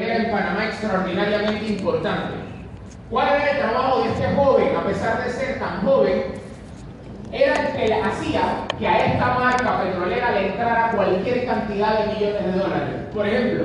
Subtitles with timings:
[0.00, 2.34] En Panamá extraordinariamente importante.
[3.10, 6.22] ¿Cuál era el trabajo de este joven, a pesar de ser tan joven?
[7.30, 12.44] Era el que hacía que a esta marca petrolera le entrara cualquier cantidad de millones
[12.46, 12.94] de dólares.
[13.14, 13.64] Por ejemplo,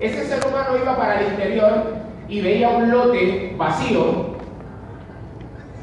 [0.00, 1.96] ese ser humano iba para el interior
[2.28, 4.32] y veía un lote vacío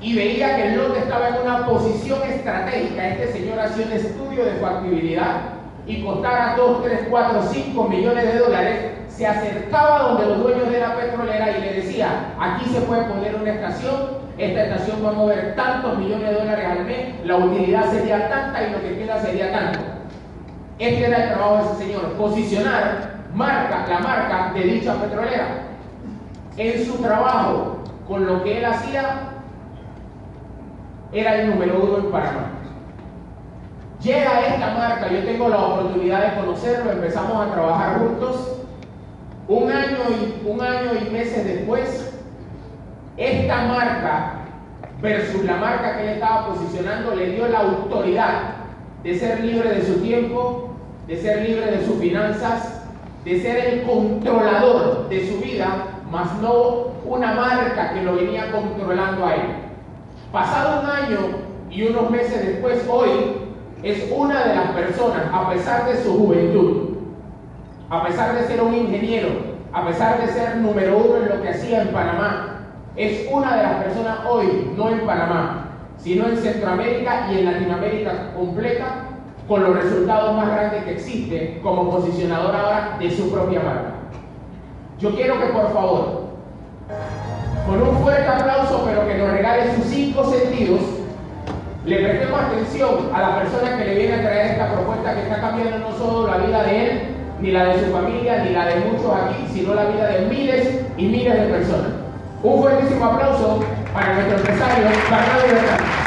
[0.02, 3.10] y veía que el lote estaba en una posición estratégica.
[3.10, 5.59] Este señor hacía un estudio de factibilidad
[5.90, 10.80] y costara 2, 3, 4, 5 millones de dólares, se acercaba donde los dueños de
[10.80, 15.14] la petrolera y le decía, aquí se puede poner una estación, esta estación va a
[15.14, 19.20] mover tantos millones de dólares al mes, la utilidad sería tanta y lo que queda
[19.20, 19.80] sería tanto.
[20.78, 25.48] Este era el trabajo de ese señor, posicionar marca, la marca de dicha petrolera.
[26.56, 29.32] En su trabajo, con lo que él hacía,
[31.12, 32.59] era el número uno en Panamá.
[34.02, 38.56] Llega esta marca, yo tengo la oportunidad de conocerlo, empezamos a trabajar juntos.
[39.50, 42.14] Un año y, un año y meses después,
[43.18, 44.36] esta marca
[45.02, 48.42] versus la marca que él estaba posicionando le dio la autoridad
[49.04, 50.70] de ser libre de su tiempo,
[51.06, 52.84] de ser libre de sus finanzas,
[53.26, 59.26] de ser el controlador de su vida, más no una marca que lo venía controlando
[59.26, 59.42] a él.
[60.32, 61.20] Pasado un año
[61.70, 63.49] y unos meses después, hoy
[63.84, 66.90] es una de las personas, a pesar de su juventud,
[67.90, 69.30] a pesar de ser un ingeniero,
[69.72, 72.60] a pesar de ser número uno en lo que hacía en Panamá,
[72.96, 75.66] es una de las personas hoy, no en Panamá,
[75.98, 79.06] sino en Centroamérica y en Latinoamérica completa,
[79.48, 83.94] con los resultados más grandes que existen como posicionador ahora de su propia marca.
[85.00, 86.24] Yo quiero que por favor,
[87.66, 90.82] con un fuerte aplauso, pero que nos regale sus cinco sentidos,
[91.90, 95.42] le prestemos atención a la persona que le viene a traer esta propuesta que está
[95.42, 97.02] cambiando no solo la vida de él,
[97.42, 100.82] ni la de su familia, ni la de muchos aquí, sino la vida de miles
[100.98, 101.92] y miles de personas.
[102.44, 105.99] Un fuertísimo aplauso para nuestro empresario, Bernardo Bertrán.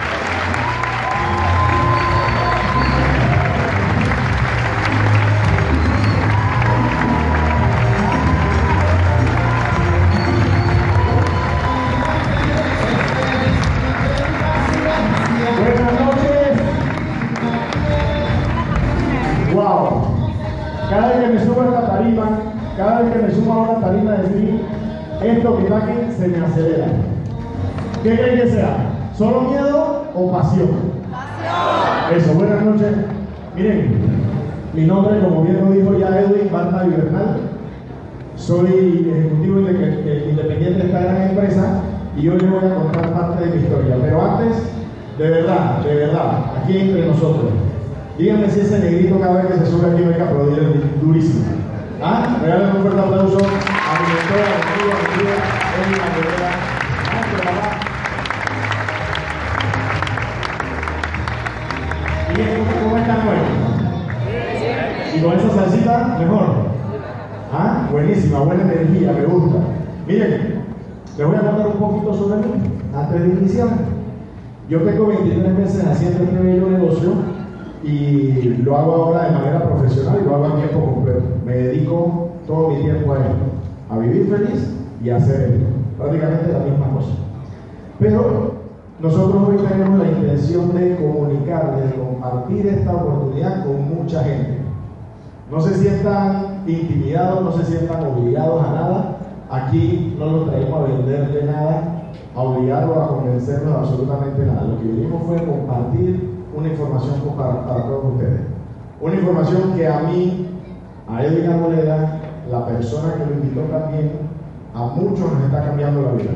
[25.32, 26.86] Esto que está aquí se me acelera.
[28.02, 28.76] ¿Qué creen que sea?
[29.16, 30.70] ¿Solo miedo o pasión?
[31.10, 32.16] Pasión.
[32.16, 32.88] Eso, buenas noches.
[33.56, 34.00] Miren,
[34.74, 37.40] mi nombre, como bien lo dijo ya Edwin Barna Bernal,
[38.36, 41.80] soy ejecutivo eh, independiente de esta gran empresa
[42.16, 43.96] y hoy les voy a contar parte de mi historia.
[44.00, 44.56] Pero antes,
[45.18, 47.52] de verdad, de verdad, aquí entre nosotros,
[48.18, 51.44] díganme si ese negrito cada vez que se sube aquí me aplaudir durísimo.
[52.02, 52.38] ¿Ah?
[52.42, 53.38] Regalen un fuerte aplauso
[53.92, 55.36] a mi mentora, a mi amiga, a mi tía,
[55.78, 56.50] Eli Aguilera.
[57.12, 57.20] ¿Ah?
[57.28, 57.66] ¿Pero papá?
[62.32, 62.34] ¿Y
[62.82, 63.42] cómo, están hoy?
[65.14, 66.46] Y con esa salsita, mejor.
[67.52, 69.58] Ah, buenísima, buena energía, me gusta.
[70.06, 70.64] Miren,
[71.18, 72.52] les voy a contar un poquito sobre mí
[72.96, 73.68] antes de iniciar.
[74.70, 77.12] Yo tengo 23 meses haciendo este bello negocio
[77.84, 81.24] y lo hago ahora de manera profesional y lo hago a tiempo completo.
[81.44, 83.51] Me dedico todo mi tiempo a esto,
[83.92, 85.66] a vivir feliz y a hacer esto.
[85.98, 87.12] Prácticamente la misma cosa.
[87.98, 88.52] Pero
[89.00, 94.58] nosotros hoy tenemos la intención de comunicar, de compartir esta oportunidad con mucha gente.
[95.50, 99.16] No se sientan intimidados, no se sientan obligados a nada.
[99.50, 102.04] Aquí no los traemos a venderle nada,
[102.34, 104.62] a obligarlos a convencernos de absolutamente nada.
[104.62, 108.40] Lo que vinimos fue compartir una información para, para todos ustedes.
[109.00, 110.46] Una información que a mí,
[111.06, 114.12] a Edwin Arboleda, la persona que lo invitó también,
[114.74, 116.32] a muchos nos está cambiando la vida.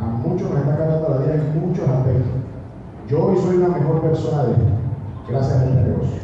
[0.00, 2.32] A muchos nos está cambiando la vida en muchos aspectos.
[3.08, 4.54] Yo hoy soy una mejor persona de
[5.28, 6.20] gracias a este negocio.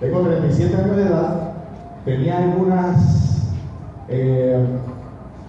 [0.00, 1.52] Tengo 37 años de edad,
[2.04, 3.52] tenía algunas
[4.08, 4.64] eh,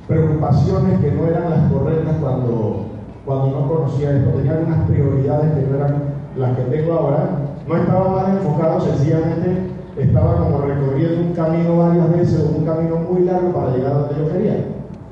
[0.08, 2.86] preocupaciones que no eran las correctas cuando,
[3.26, 6.04] cuando no conocía esto, tenía algunas prioridades que no eran
[6.36, 7.30] las que tengo ahora.
[7.68, 9.69] No estaba más enfocado sencillamente
[10.04, 14.16] estaba como recorriendo un camino varias veces un camino muy largo para llegar a donde
[14.16, 14.66] yo quería.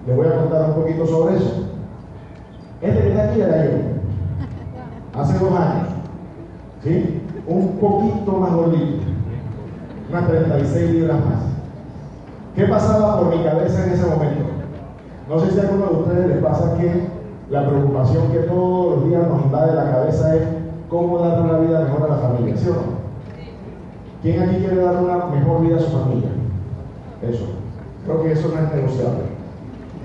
[0.05, 1.67] Les voy a contar un poquito sobre eso.
[2.81, 3.71] Este que está aquí era yo,
[5.19, 5.87] hace dos años,
[6.83, 7.21] ¿sí?
[7.47, 9.03] Un poquito más gordito,
[10.09, 11.43] unas 36 libras más.
[12.55, 14.45] ¿Qué pasaba por mi cabeza en ese momento?
[15.27, 17.07] No sé si a alguno de ustedes les pasa que
[17.49, 20.43] la preocupación que todos los días nos invade la cabeza es
[20.89, 22.96] cómo dar una vida mejor a la familia, ¿sí o no?
[24.21, 26.29] ¿Quién aquí quiere dar una mejor vida a su familia?
[27.21, 27.45] Eso.
[28.05, 29.23] Creo que eso no es negociable.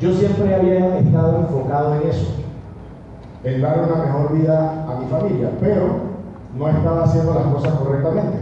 [0.00, 2.26] Yo siempre había estado enfocado en eso,
[3.44, 6.12] en dar una mejor vida a mi familia, pero
[6.58, 8.38] no estaba haciendo las cosas correctamente.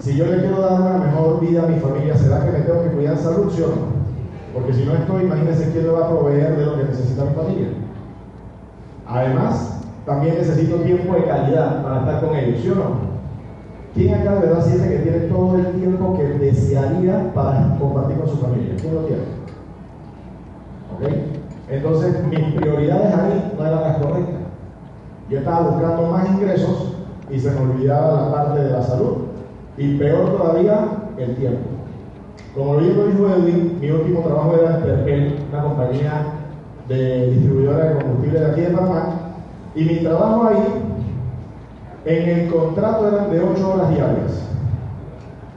[0.00, 2.82] Si yo le quiero dar una mejor vida a mi familia, ¿será que me tengo
[2.84, 3.98] que cuidar salud, sí o no?
[4.54, 7.34] Porque si no estoy, imagínense quién le va a proveer de lo que necesita mi
[7.34, 7.68] familia.
[9.06, 13.07] Además, también necesito tiempo de calidad para estar con ellos, ¿sí o no?
[13.98, 18.28] ¿Quién acá de verdad siente que tiene todo el tiempo que desearía para compartir con
[18.28, 18.76] su familia?
[18.80, 19.22] ¿Quién lo tiene?
[20.94, 21.12] ¿Ok?
[21.68, 24.36] Entonces, mis prioridades ahí no eran las correctas.
[25.28, 26.94] Yo estaba buscando más ingresos
[27.28, 29.16] y se me olvidaba la parte de la salud.
[29.76, 30.78] Y peor todavía,
[31.16, 31.68] el tiempo.
[32.54, 36.22] Como bien lo dijo Edwin, mi último trabajo era en Terpel, una compañía
[36.86, 39.32] de distribuidora de combustible de aquí de Panamá.
[39.74, 40.87] Y mi trabajo ahí,
[42.08, 44.42] en el contrato eran de 8 horas diarias.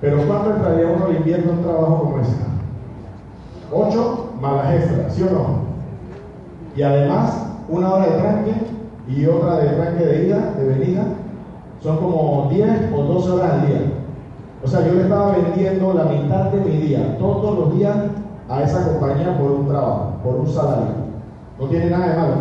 [0.01, 2.36] Pero ¿cuánto entraría uno invierno un trabajo como ese?
[3.71, 5.45] 8 más las extras, ¿sí o no?
[6.75, 8.53] Y además, una hora de tranque
[9.07, 11.03] y otra de tranque de ida, de venida,
[11.81, 13.81] son como 10 o 12 horas al día.
[14.63, 17.95] O sea, yo le estaba vendiendo la mitad de mi día, todos los días,
[18.50, 21.01] a esa compañía por un trabajo, por un salario.
[21.59, 22.33] No tiene nada de malo.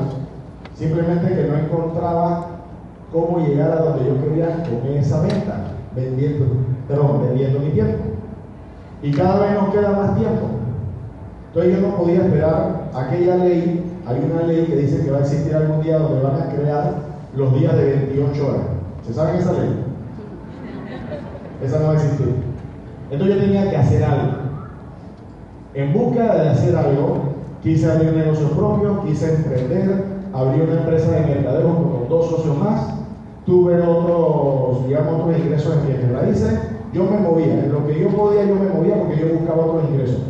[0.74, 2.49] Simplemente que no encontraba
[3.12, 6.46] cómo llegar a donde yo quería con esa venta, vendiendo,
[6.88, 8.04] perdón, vendiendo mi tiempo.
[9.02, 10.46] Y cada vez nos queda más tiempo.
[11.48, 15.20] Entonces yo no podía esperar aquella ley, hay una ley que dice que va a
[15.20, 16.94] existir algún día donde van a crear
[17.34, 18.62] los días de 28 horas.
[19.06, 19.84] ¿Se saben esa ley?
[21.62, 22.34] Esa no va a existir.
[23.10, 24.32] Entonces yo tenía que hacer algo.
[25.74, 31.10] En busca de hacer algo, quise abrir un negocio propio, quise emprender, abrí una empresa
[31.10, 32.99] de mercadeo con dos socios más,
[33.50, 36.60] tuve otros, digamos, otros ingresos en bienes raíces,
[36.92, 39.90] yo me movía, en lo que yo podía yo me movía porque yo buscaba otros
[39.90, 40.20] ingresos,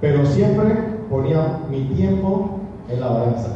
[0.00, 0.74] pero siempre
[1.10, 3.48] ponía mi tiempo en la balanza,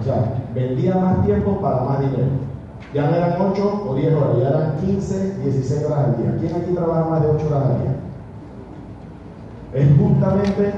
[0.00, 2.46] o sea, vendía más tiempo para más dinero.
[2.94, 6.36] Ya no eran 8 o 10 horas, ya eran 15, 16 horas al día.
[6.38, 7.96] ¿Quién aquí trabaja más de 8 horas al día?
[9.74, 10.72] Es justamente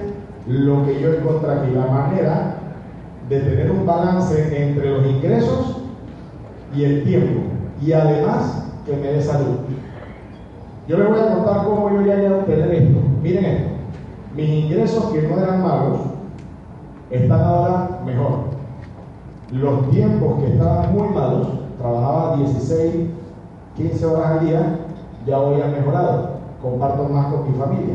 [0.47, 2.55] lo que yo encontré aquí, la manera
[3.29, 5.83] de tener un balance entre los ingresos
[6.75, 7.48] y el tiempo.
[7.81, 9.59] Y además que me dé salud.
[10.89, 13.01] Yo les voy a contar cómo yo llegué a obtener esto.
[13.23, 13.71] Miren esto.
[14.35, 15.99] Mis ingresos que no eran malos
[17.11, 18.49] están ahora mejor.
[19.53, 21.49] Los tiempos que estaban muy malos,
[21.79, 22.95] trabajaba 16,
[23.77, 24.79] 15 horas al día,
[25.27, 26.39] ya hoy han mejorado.
[26.63, 27.95] Comparto más con mi familia.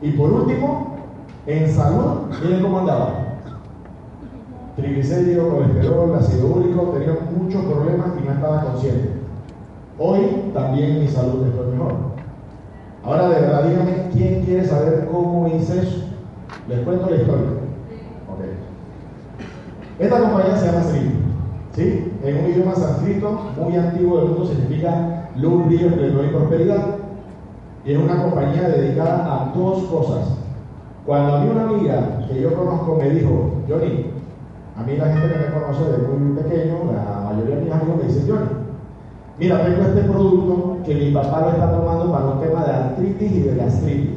[0.00, 0.96] Y por último,
[1.46, 3.25] en salud, miren cómo andaba.
[4.76, 9.08] Triglicéridos, colesterol, ácido úrico, tenía muchos problemas y no estaba consciente.
[9.98, 11.94] Hoy también mi salud estoy mejor.
[13.02, 16.04] Ahora de verdad, díganme, ¿quién quiere saber cómo hice eso?
[16.68, 17.46] Les cuento la historia.
[18.28, 18.40] Ok.
[19.98, 21.10] Esta compañía se llama Sri.
[21.72, 22.12] ¿Sí?
[22.22, 26.86] En un idioma sánscrito muy antiguo del mundo significa luz, brillo, esplendor y prosperidad.
[27.86, 30.36] Y es una compañía dedicada a dos cosas.
[31.06, 34.15] Cuando a una amiga que yo conozco me dijo, Johnny,
[34.78, 37.96] a mí la gente que me conoce desde muy pequeño, la mayoría de mis amigos
[37.96, 38.50] me dicen, Johnny,
[39.38, 43.32] mira, tengo este producto que mi papá lo está tomando para un tema de artritis
[43.32, 44.10] y de gastritis.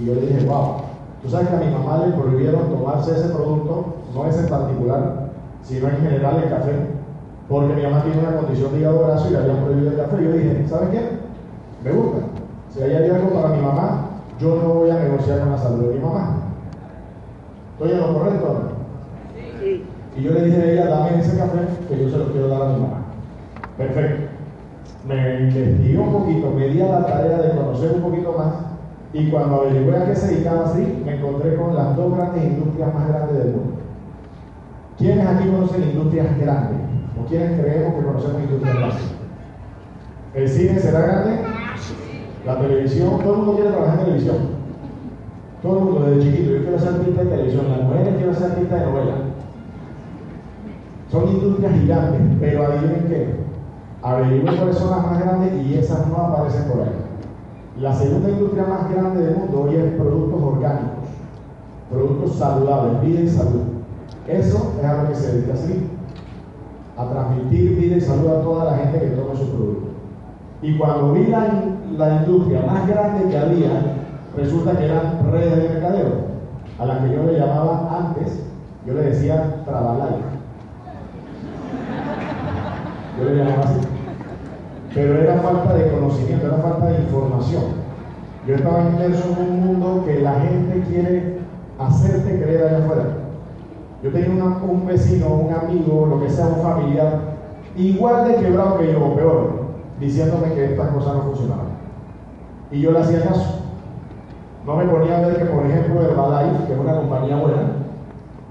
[0.00, 0.76] Y yo le dije, wow,
[1.22, 5.30] tú sabes que a mi mamá le prohibieron tomarse ese producto, no ese en particular,
[5.62, 6.72] sino en general el café,
[7.46, 10.24] porque mi mamá tiene una condición de hígado graso y le habían prohibido el café.
[10.24, 11.00] Yo dije, ¿sabes qué?
[11.84, 12.18] Me gusta.
[12.70, 14.06] Si hay algo para mi mamá,
[14.38, 16.36] yo no voy a negociar con la salud de mi mamá.
[17.74, 18.69] ¿Estoy en lo correcto?
[20.16, 22.62] Y yo le dije a ella, dame ese café que yo se lo quiero dar
[22.62, 23.02] a mi mamá.
[23.76, 24.30] Perfecto.
[25.06, 28.54] Me investigué un poquito, me di a la tarea de conocer un poquito más
[29.12, 32.94] y cuando averigué a qué se dedicaba así, me encontré con las dos grandes industrias
[32.94, 33.72] más grandes del mundo.
[34.98, 36.80] ¿Quiénes aquí conocen industrias grandes?
[37.18, 39.02] ¿O quiénes creemos que conocemos industrias grandes?
[40.34, 41.40] ¿El cine será grande?
[42.46, 44.36] La televisión, todo el mundo quiere trabajar en televisión.
[45.62, 48.52] Todo el mundo desde chiquito, yo quiero ser artista de televisión, las mujeres quieren ser
[48.52, 49.29] artista de novela.
[51.10, 53.34] Son industrias gigantes, pero adivinen qué,
[54.00, 57.00] averigüen cuáles son las más grandes y esas no aparecen por ahí.
[57.80, 61.08] La segunda industria más grande del mundo hoy es productos orgánicos,
[61.90, 63.62] productos saludables, vida y salud.
[64.28, 65.88] Eso es a lo que se dedica así,
[66.96, 69.88] a transmitir vida y salud a toda la gente que toma su producto.
[70.62, 73.96] Y cuando vi la, industria más grande que había,
[74.36, 76.12] resulta que eran redes de mercadeo,
[76.78, 78.44] a las que yo le llamaba antes,
[78.86, 80.29] yo le decía Trabalay.
[84.94, 87.62] Pero era falta de conocimiento, era falta de información.
[88.46, 91.40] Yo estaba inmerso en un mundo que la gente quiere
[91.78, 93.04] hacerte creer allá afuera.
[94.02, 97.20] Yo tenía una- un vecino, un amigo, lo que sea, un familiar,
[97.76, 99.50] igual de quebrado que yo, o peor,
[100.00, 101.66] diciéndome que estas cosas no funcionaban.
[102.70, 103.60] Y yo le hacía caso.
[104.66, 107.62] No me ponía a ver que, por ejemplo, Herbalife, que es una compañía buena,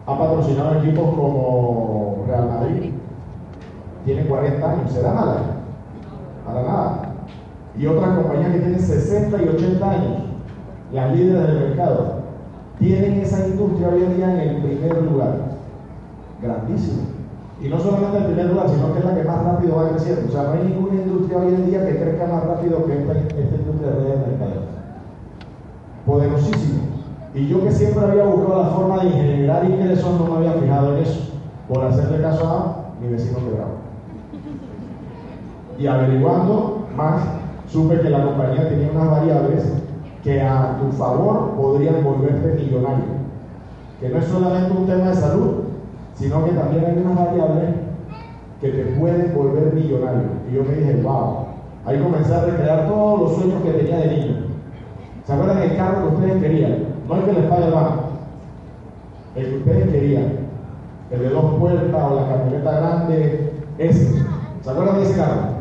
[0.06, 2.94] ha patrocinado equipos como Real Madrid.
[4.06, 5.42] Tiene 40 años, ¿será nada?
[6.46, 7.02] Para nada.
[7.78, 10.18] Y otras compañías que tienen 60 y 80 años,
[10.92, 12.20] las líderes del mercado,
[12.80, 15.36] tienen esa industria hoy en día en el primer lugar.
[16.42, 17.04] Grandísimo.
[17.62, 19.90] Y no solamente en el primer lugar, sino que es la que más rápido va
[19.90, 20.28] creciendo.
[20.28, 23.14] O sea, no hay ninguna industria hoy en día que crezca más rápido que esta,
[23.14, 24.80] industria de redes de mercadeo
[26.10, 26.82] poderosísimo.
[27.34, 30.98] Y yo que siempre había buscado la forma de generar ingresos, no me había fijado
[30.98, 31.30] en eso,
[31.68, 33.79] por hacerle caso a mi vecino quebrado.
[35.80, 37.24] Y averiguando más,
[37.70, 39.64] supe que la compañía tenía unas variables
[40.24, 43.06] que a tu favor podrían volverte millonario.
[44.02, 45.52] Que no es solamente un tema de salud,
[46.16, 47.70] sino que también hay unas variables
[48.60, 50.24] que te pueden volver millonario.
[50.52, 51.46] Y yo me dije, wow,
[51.86, 54.36] ahí comencé a recrear todos los sueños que tenía de niño.
[55.26, 56.78] ¿Se acuerdan el carro que ustedes querían?
[57.08, 58.04] No el que les paga el banco.
[59.36, 60.32] El que ustedes querían.
[61.12, 63.54] El de dos puertas o la camioneta grande.
[63.78, 64.26] Ese.
[64.62, 65.59] ¿Se acuerdan de ese carro?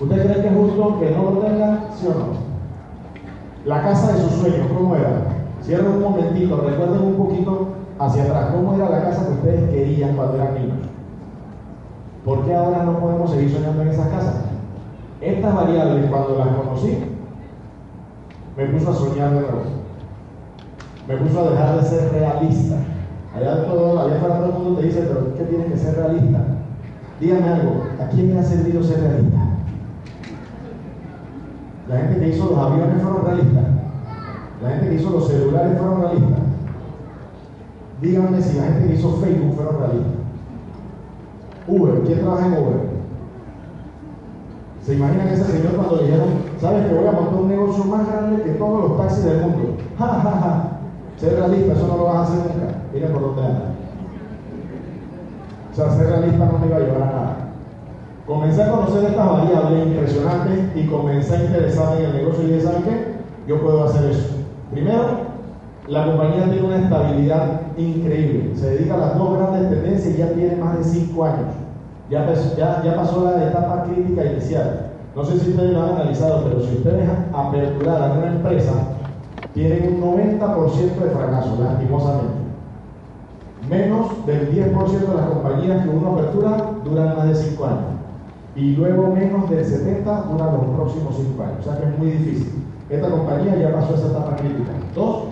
[0.00, 1.80] ¿Ustedes creen que es justo que no lo tengan?
[1.94, 2.48] ¿Sí o no?
[3.64, 5.24] La casa de sus sueños, ¿cómo era?
[5.62, 8.50] Cierren un momentito, recuerden un poquito hacia atrás.
[8.54, 10.78] ¿Cómo era la casa que ustedes querían cuando eran niños?
[12.24, 14.34] ¿Por qué ahora no podemos seguir soñando en esas casas?
[15.20, 16.98] Estas variables, cuando las conocí,
[18.56, 19.62] me puso a soñar de nuevo.
[21.08, 22.76] Me puso a dejar de ser realista.
[23.34, 26.38] Allá, todo, allá afuera todo el mundo te dice, pero ¿qué tienes que ser realista?
[27.20, 29.47] Dígame algo, ¿a quién le ha servido ser realista?
[31.88, 33.64] La gente que hizo los aviones fueron realistas.
[34.62, 36.40] La gente que hizo los celulares fueron realistas.
[38.02, 40.12] Díganme si la gente que hizo Facebook fueron realistas.
[41.66, 42.98] Uber, ¿quién trabaja en Uber?
[44.84, 46.28] ¿Se imaginan ese señor cuando dijeron,
[46.60, 49.76] sabes que voy a montar un negocio más grande que todos los taxis del mundo?
[49.98, 50.72] Ja, ja, ja.
[51.18, 52.74] Ser realista, eso no lo vas a hacer nunca.
[52.92, 53.64] Miren por dónde anda.
[55.72, 57.36] O sea, ser realista no me iba a llevar a nada.
[58.28, 62.60] Comencé a conocer estas variables impresionantes y comencé a interesarme en el negocio y dije,
[62.60, 63.14] ¿saben qué?
[63.46, 64.26] Yo puedo hacer eso.
[64.70, 65.02] Primero,
[65.86, 68.54] la compañía tiene una estabilidad increíble.
[68.54, 71.54] Se dedica a las dos grandes tendencias y ya tiene más de cinco años.
[72.10, 72.26] Ya
[72.96, 74.90] pasó la etapa crítica inicial.
[75.16, 78.72] No sé si ustedes lo han analizado, pero si ustedes aperturaran una empresa,
[79.54, 82.34] tienen un 90% de fracaso, lastimosamente.
[83.70, 87.97] Menos del 10% de las compañías que uno apertura duran más de 5 años.
[88.58, 91.58] Y luego menos del 70% duran los próximos 5 años.
[91.60, 92.64] O sea que es muy difícil.
[92.90, 94.72] Esta compañía ya pasó esa etapa crítica.
[94.94, 95.24] Dos,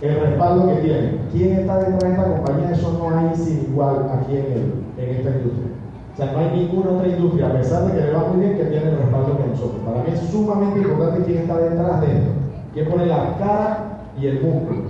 [0.00, 1.18] el respaldo que tiene.
[1.32, 2.70] ¿Quién está detrás de esta compañía?
[2.70, 5.68] Eso no hay sin igual aquí en, el- en esta industria.
[6.12, 8.56] O sea, no hay ninguna otra industria, a pesar de que le va muy bien,
[8.58, 9.80] que tiene el respaldo que nosotros.
[9.86, 12.30] Para mí es sumamente importante quién está detrás de esto.
[12.74, 14.80] Quién pone la cara y el músculo.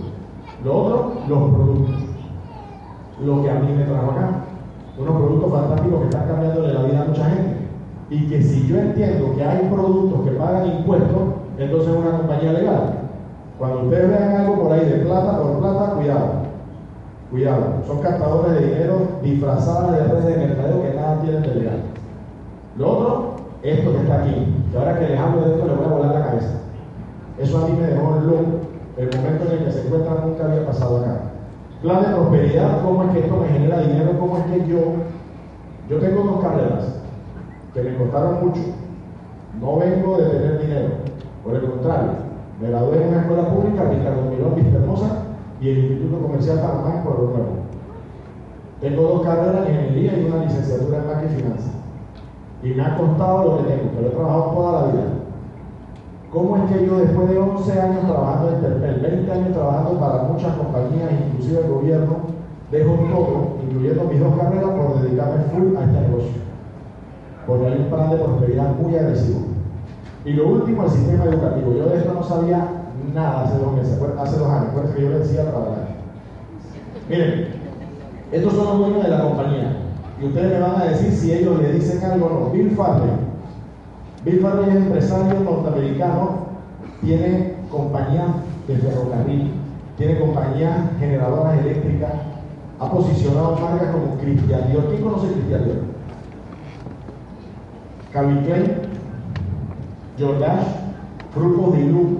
[0.64, 1.94] Lo otro, los productos.
[3.24, 4.30] Lo que a mí me trajo acá.
[4.98, 7.61] Unos productos fantásticos que están cambiándole la vida a mucha gente.
[8.12, 11.22] Y que si yo entiendo que hay productos que pagan impuestos,
[11.56, 12.94] entonces es una compañía legal.
[13.58, 16.32] Cuando ustedes vean algo por ahí de plata por plata, cuidado.
[17.30, 21.80] Cuidado, son captadores de dinero disfrazadas de redes de mercadeo que nada tienen de legal.
[22.76, 25.86] Lo otro, esto que está aquí, que ahora que les hablo de esto les voy
[25.86, 26.54] a volar la cabeza.
[27.38, 28.42] Eso a mí me dejó loco.
[28.98, 31.20] El momento en el que se encuentran nunca había pasado acá.
[31.80, 34.80] Plan de prosperidad, cómo es que esto me genera dinero, cómo es que yo,
[35.88, 37.01] yo tengo dos carreras
[37.74, 38.60] que me costaron mucho.
[39.60, 40.88] No vengo de tener dinero,
[41.44, 42.10] por el contrario,
[42.60, 45.08] me gradué en una escuela pública, Ricardo Mirón Vista Hermosa,
[45.60, 47.62] y el Instituto Comercial Panamá en Pueblo Nuevo.
[48.80, 51.72] Tengo dos carreras en ingeniería y una licenciatura en banca y finanzas.
[52.62, 55.04] Y me ha costado lo que tengo, pero he trabajado toda la vida.
[56.32, 60.22] ¿Cómo es que yo después de 11 años trabajando en Terpel, 20 años trabajando para
[60.22, 62.16] muchas compañías, inclusive el gobierno,
[62.70, 66.51] dejo todo, incluyendo mis dos carreras, por dedicarme full a este negocio?
[67.46, 69.40] Porque hay un plan de prosperidad muy agresivo.
[70.24, 71.74] Y lo último, el sistema educativo.
[71.76, 72.68] Yo de esto no sabía
[73.12, 75.88] nada hace dos meses, hace dos años, por que yo le decía trabajar.
[77.08, 77.48] Miren,
[78.30, 79.76] estos son los dueños de la compañía.
[80.20, 82.50] Y ustedes me van a decir si ellos le dicen algo o no.
[82.50, 83.10] Bill Farley.
[84.24, 86.46] Bill Farley es empresario norteamericano,
[87.00, 88.26] tiene compañía
[88.68, 89.50] de ferrocarril,
[89.98, 92.12] tiene compañías generadoras eléctricas,
[92.78, 94.86] ha posicionado marcas como Christian Dior.
[94.88, 95.91] ¿Quién conoce Christian Dior?
[98.12, 98.72] Calvin Klein,
[100.18, 100.66] Jordache,
[101.32, 102.18] Fruco Dilú.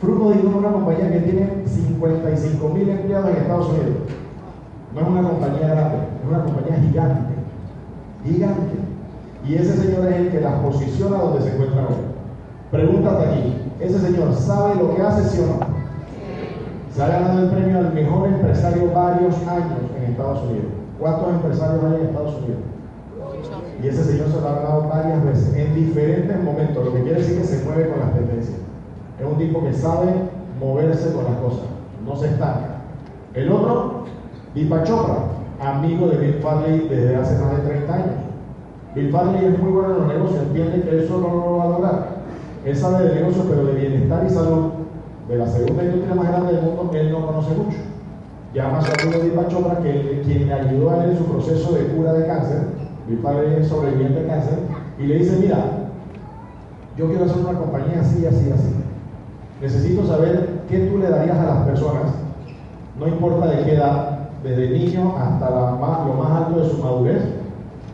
[0.00, 3.96] Fruco Dilú es una compañía que tiene 55 mil empleados en Estados Unidos.
[4.94, 7.34] No es una compañía grande, es una compañía gigante.
[8.24, 8.74] Gigante.
[9.46, 11.96] Y ese señor es el que las posiciona donde se encuentra hoy.
[12.70, 13.54] Pregunta hasta aquí.
[13.80, 15.66] ¿Ese señor sabe lo que hace, sí o no?
[16.94, 20.66] Se ha ganado el premio al mejor empresario varios años en Estados Unidos.
[20.98, 22.71] ¿Cuántos empresarios hay en Estados Unidos?
[23.82, 27.18] Y ese señor se lo ha ganado varias veces, en diferentes momentos, lo que quiere
[27.18, 28.58] decir que se mueve con las tendencias.
[29.18, 30.12] Es un tipo que sabe
[30.60, 31.64] moverse con las cosas,
[32.06, 32.76] no se estanca.
[33.34, 34.04] El otro,
[34.54, 34.88] Deepak
[35.60, 38.14] amigo de Bill Farley desde hace más de 30 años.
[38.94, 41.68] Bill Farley es muy bueno en los negocios, entiende que eso no lo va a
[41.68, 42.08] lograr.
[42.64, 44.70] Él sabe de negocios, pero de bienestar y salud,
[45.28, 47.78] de la segunda industria más grande del mundo, él no conoce mucho.
[48.54, 51.86] Llama a su amigo Chopra, que quien le ayudó a él en su proceso de
[51.86, 52.58] cura de cáncer,
[53.08, 54.58] mi padre es sobreviviente de cáncer,
[54.98, 55.64] y le dice, mira,
[56.96, 58.74] yo quiero hacer una compañía así, así, así.
[59.60, 62.12] Necesito saber qué tú le darías a las personas,
[62.98, 67.22] no importa de qué edad, desde niño hasta lo más alto de su madurez,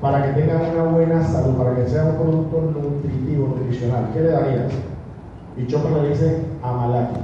[0.00, 4.08] para que tengan una buena salud, para que sea un producto nutritivo, nutricional.
[4.14, 4.72] ¿Qué le darías?
[5.56, 7.20] Y Chopra le dice a Malaki.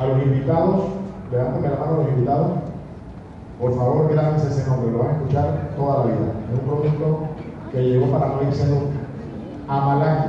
[0.00, 0.84] A los invitados,
[1.30, 2.50] levántame la mano a los invitados,
[3.60, 6.37] por favor, grábense ese nombre, lo van a escuchar toda la vida.
[6.52, 7.20] Un producto
[7.72, 8.98] que llegó para no irse nunca.
[9.68, 10.28] Amalaki.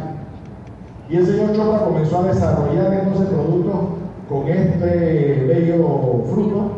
[1.10, 3.76] Y el señor Chopra comenzó a desarrollar entonces productos
[4.30, 6.72] con este bello fruto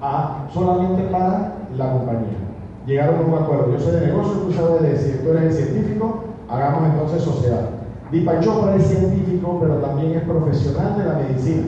[0.00, 2.38] a, solamente para la compañía.
[2.86, 3.72] Llegaron a un acuerdo.
[3.72, 7.70] Yo soy de negocio, tú sabes de decir, tú eres el científico, hagamos entonces sociedad.
[8.10, 11.66] Deepak Chopra es científico, pero también es profesional de la medicina.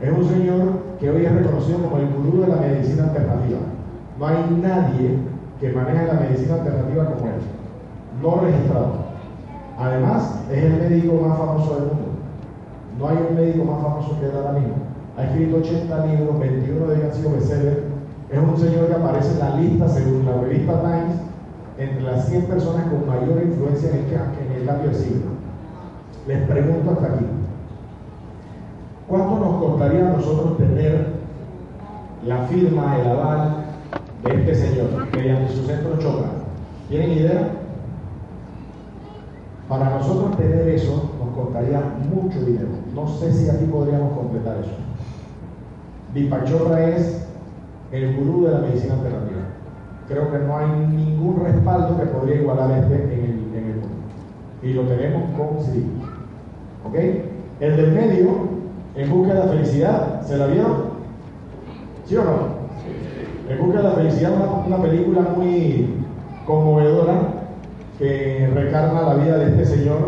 [0.00, 0.62] Es un señor
[0.98, 3.58] que hoy es reconocido como el gurú de la medicina alternativa.
[4.18, 5.18] No hay nadie
[5.60, 7.40] que maneje la medicina alternativa como él,
[8.22, 9.04] no registrado.
[9.78, 12.08] Además, es el médico más famoso del mundo.
[12.98, 14.74] No hay un médico más famoso que él ahora mismo.
[15.16, 17.36] Ha escrito 80 libros, 21 de ellos han sido.
[18.30, 21.20] Es un señor que aparece en la lista, según la revista Times,
[21.78, 25.26] entre las 100 personas con mayor influencia en el, en el cambio de siglo.
[26.26, 27.26] Les pregunto hasta aquí.
[29.08, 31.14] ¿Cuánto nos costaría a nosotros tener
[32.24, 33.63] la firma, el aval
[34.24, 36.28] este señor mediante su centro Choca?
[36.88, 37.50] ¿Tienen idea?
[39.68, 41.80] Para nosotros tener eso nos costaría
[42.12, 42.68] mucho dinero.
[42.94, 44.72] No sé si aquí podríamos completar eso.
[46.14, 47.26] Dipachorra es
[47.90, 49.40] el gurú de la medicina alternativa.
[50.08, 53.88] Creo que no hay ningún respaldo que podría igualar este en el, en el mundo.
[54.62, 55.84] Y lo tenemos con sí.
[56.86, 56.94] ¿Ok?
[57.60, 58.30] El del medio,
[58.96, 60.94] en busca de la felicidad, ¿se la vieron?
[62.04, 62.63] ¿Sí o no?
[63.48, 66.02] En busca de la felicidad, una, una película muy
[66.46, 67.14] conmovedora
[67.98, 69.98] que recarna la vida de este señor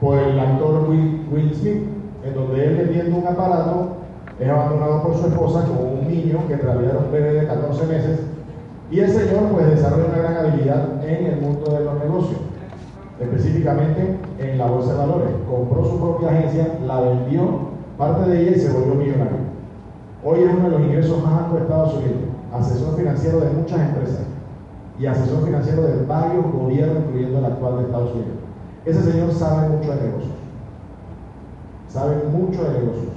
[0.00, 1.82] por el actor Will, Will Smith,
[2.24, 3.96] en donde él vendiendo un aparato
[4.38, 7.46] es abandonado por su esposa como un niño que en realidad era un bebé de
[7.46, 8.20] 14 meses
[8.90, 12.40] y el señor pues desarrolla una gran habilidad en el mundo de los negocios,
[13.20, 15.28] específicamente en la bolsa de valores.
[15.48, 19.50] Compró su propia agencia, la vendió, parte de ella y se volvió millonario.
[20.24, 22.18] Hoy es uno de los ingresos más altos de Estados Unidos,
[22.52, 24.26] asesor financiero de muchas empresas
[24.98, 28.38] y asesor financiero de varios gobiernos, incluyendo el actual de Estados Unidos.
[28.84, 30.34] Ese señor sabe mucho de negocios.
[31.88, 33.12] Sabe mucho de negocios.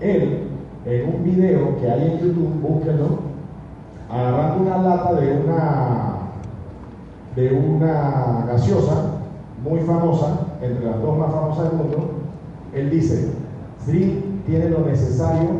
[0.00, 0.48] Él,
[0.84, 3.18] en un video que hay en YouTube, búsquenlo,
[4.10, 6.14] agarrando una lata de una,
[7.34, 9.14] de una gaseosa
[9.62, 12.10] muy famosa, entre las dos más famosas del mundo,
[12.72, 13.30] él dice,
[13.84, 15.50] Sri tiene lo necesario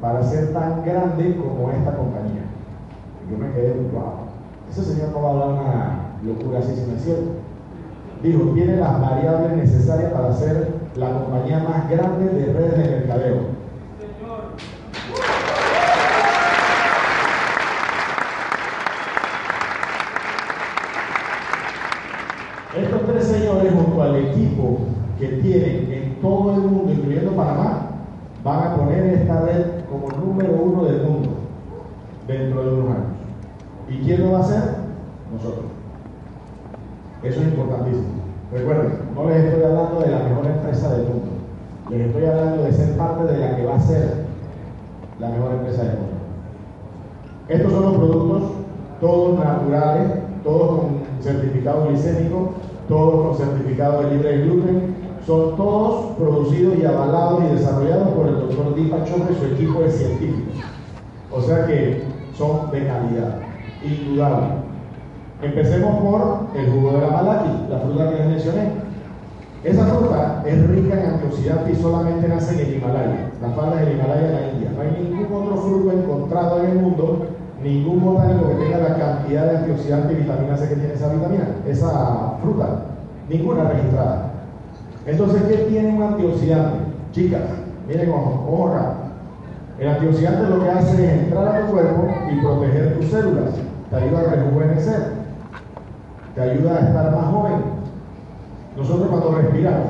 [0.00, 2.23] para ser tan grande como esta compañía.
[3.30, 4.24] Yo me quedé, wow,
[4.70, 7.30] ese señor no va a hablar una locura así, si no es cierto.
[8.22, 13.54] Dijo, tiene las variables necesarias para ser la compañía más grande de redes de mercadeo.
[22.76, 24.78] Estos tres señores, junto al equipo
[25.18, 27.90] que tienen en todo el mundo, incluyendo Panamá,
[28.42, 31.30] van a poner esta red como número uno del mundo
[32.26, 33.14] dentro de unos años.
[34.04, 34.62] ¿Y quién lo va a hacer?
[35.32, 35.64] Nosotros.
[37.22, 38.08] Eso es importantísimo.
[38.52, 41.30] Recuerden, no les estoy hablando de la mejor empresa del mundo.
[41.88, 44.24] Les estoy hablando de ser parte de la que va a ser
[45.18, 46.12] la mejor empresa del mundo.
[47.48, 48.42] Estos son los productos,
[49.00, 50.12] todos naturales,
[50.44, 50.88] todos con
[51.22, 52.50] certificado glicémico,
[52.86, 54.94] todos con certificado de libre de gluten,
[55.26, 58.74] son todos producidos y avalados y desarrollados por el doctor
[59.06, 60.56] Chope y su equipo de científicos.
[61.32, 62.02] O sea que
[62.36, 63.43] son de calidad,
[63.84, 64.46] indudable.
[65.42, 68.84] Empecemos por el jugo de la malaki, la fruta que les mencioné.
[69.64, 73.94] Esa fruta es rica en antioxidantes y solamente nace en el Himalaya, las faldas del
[73.94, 74.70] Himalaya en la India.
[74.74, 77.26] No hay ningún otro fruto encontrado en el mundo,
[77.62, 81.48] ningún botánico que tenga la cantidad de antioxidantes y vitamina C que tiene esa vitamina,
[81.66, 82.66] esa fruta,
[83.28, 84.32] ninguna registrada.
[85.06, 86.78] Entonces, ¿qué tiene un antioxidante?
[87.12, 87.42] Chicas,
[87.88, 88.92] miren ojo, ojo acá.
[89.78, 93.54] El antioxidante lo que hace es entrar a tu cuerpo y proteger tus células.
[93.94, 95.12] Te ayuda a rejuvenecer.
[96.34, 97.54] Te ayuda a estar más joven.
[98.76, 99.86] Nosotros cuando respiramos,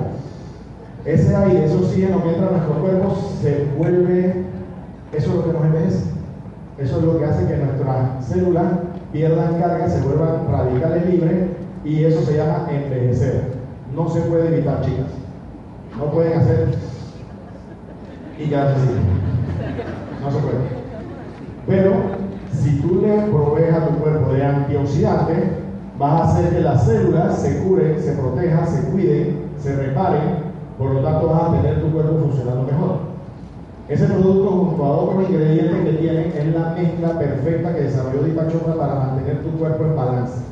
[1.06, 4.44] ese aire, ese oxígeno que entra a nuestro cuerpo se vuelve,
[5.12, 6.10] eso es lo que nos envejece.
[6.76, 8.66] Eso es lo que hace que nuestras células
[9.10, 11.48] pierdan carga, se vuelvan radicales libres
[11.84, 13.54] y eso se llama envejecer.
[13.94, 15.06] No se puede evitar, chicas.
[15.96, 16.68] No pueden hacer
[18.38, 18.92] y quedarse así.
[20.22, 20.58] No se puede.
[21.66, 22.23] Pero
[22.62, 25.38] si tú le provees a tu cuerpo de antioxidantes,
[25.98, 30.92] vas a hacer que las células se curen, se protejan, se cuiden, se reparen, por
[30.92, 32.98] lo tanto vas a tener tu cuerpo funcionando mejor.
[33.88, 38.74] Ese producto junto a otros ingredientes que tiene es la mezcla perfecta que desarrolló Dipachopra
[38.74, 40.44] para mantener tu cuerpo en balance.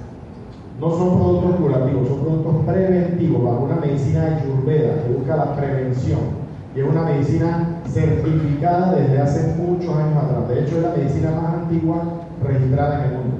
[0.79, 6.42] No son productos curativos, son productos preventivos bajo una medicina ayurveda que busca la prevención
[6.75, 10.49] y es una medicina certificada desde hace muchos años atrás.
[10.49, 12.03] De hecho, es la medicina más antigua
[12.43, 13.37] registrada en el mundo.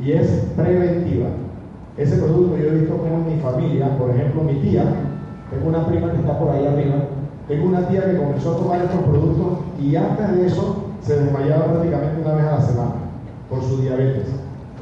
[0.00, 1.28] Y es preventiva.
[1.96, 4.84] Ese producto yo he visto como en mi familia, por ejemplo, mi tía,
[5.50, 6.94] tengo una prima que está por ahí arriba,
[7.46, 11.66] tengo una tía que comenzó a tomar estos productos y antes de eso se desmayaba
[11.66, 12.94] prácticamente una vez a la semana
[13.50, 14.28] por su diabetes.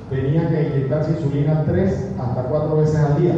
[0.09, 3.35] Tenía que inyectarse insulina tres hasta cuatro veces al día.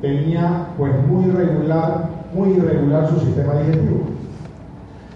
[0.00, 4.00] Tenía pues muy irregular, muy irregular su sistema digestivo.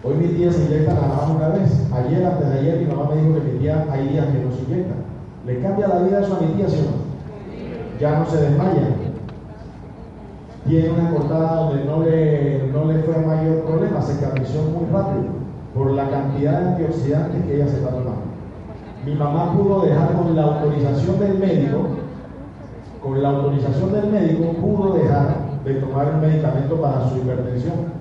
[0.05, 1.87] Hoy mi tía se inyecta nada más una vez.
[1.93, 4.53] Ayer, antes de ayer, mi mamá me dijo que mi tía hay días que no
[4.53, 4.95] se inyecta.
[5.47, 7.99] ¿Le cambia la vida eso a mi tía, o no?
[8.01, 8.89] Ya no se desmaya.
[10.67, 15.25] Tiene una cortada donde no le, no le fue mayor problema, se cicatrizó muy rápido
[15.75, 18.27] por la cantidad de antioxidantes que ella se está tomando.
[19.05, 21.87] Mi mamá pudo dejar con la autorización del médico,
[23.01, 27.97] con la autorización del médico, pudo dejar de tomar el medicamento para su hipertensión.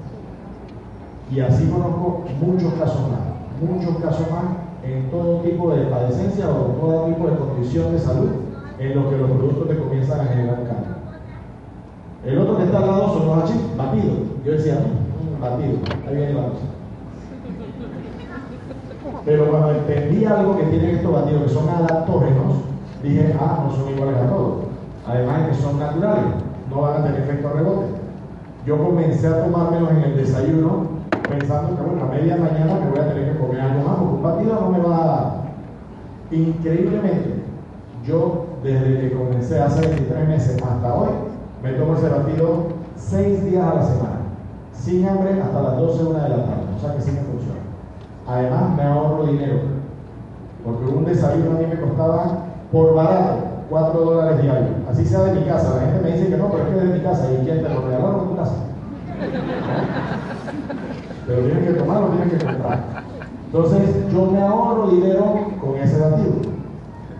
[1.31, 3.19] Y así conozco muchos casos más,
[3.59, 4.43] muchos casos más
[4.83, 8.29] en todo tipo de padecencia o todo tipo de condición de salud
[8.77, 10.95] en los que los productos te comienzan a generar cambio.
[12.23, 14.17] El otro que está al lado son los hachís, batidos.
[14.45, 16.65] Yo decía, mmm, batido, ahí viene la cosa.
[19.25, 22.53] Pero cuando entendí algo que tienen estos batidos que son adaptógenos,
[23.01, 24.65] dije, ah, no son iguales a todos.
[25.07, 26.44] Además de que son naturales,
[26.75, 27.85] no van a tener efecto rebote.
[28.65, 30.95] Yo comencé a tomármelos en el desayuno
[31.29, 34.15] pensando que bueno, a media mañana me voy a tener que comer algo más, porque
[34.15, 35.31] un batido no me va a dar.
[36.31, 37.43] Increíblemente,
[38.05, 41.09] yo desde que comencé hace 23 meses hasta hoy,
[41.63, 44.19] me tomo ese batido 6 días a la semana,
[44.73, 47.61] sin hambre hasta las 12, 1 de la tarde, o sea que sí me funciona.
[48.27, 49.59] Además, me ahorro dinero,
[50.63, 52.39] porque un desayuno a mí me costaba
[52.71, 55.75] por barato 4 dólares diarios, así sea de mi casa.
[55.75, 57.63] La gente me dice que no, pero es que es de mi casa, ¿y quién
[57.63, 58.55] te lo regalaron en tu casa?
[61.27, 62.79] pero tienen que tomarlo, tienen que comprar.
[63.45, 66.33] Entonces, yo me ahorro dinero con ese batido.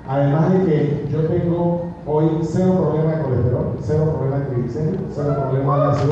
[0.07, 5.47] Además de que yo tengo hoy cero problema de colesterol, cero problema de triglicéridos, cero
[5.49, 6.11] problema de ácido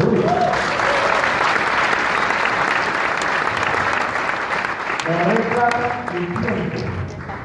[5.54, 6.94] plata y tiempo.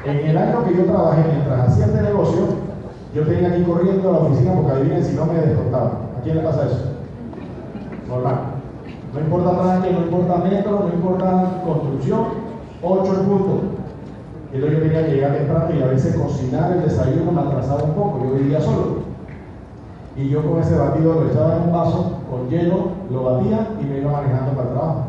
[0.05, 2.68] En el año que yo trabajé mientras hacía este negocio,
[3.13, 5.91] yo que ir corriendo a la oficina porque adivinen si no me descontaban.
[6.17, 6.91] ¿A quién le pasa eso?
[8.07, 8.35] Normal.
[9.13, 12.25] No importa tranque, no importa metro, no importa construcción,
[12.83, 13.61] 8 en punto.
[14.51, 17.93] Entonces yo tenía que llegar temprano y a veces cocinar el desayuno me atrasaba un
[17.93, 19.09] poco, yo vivía solo.
[20.15, 23.85] Y yo con ese batido lo echaba en un vaso con hielo, lo batía y
[23.85, 25.03] me iba manejando para el trabajo.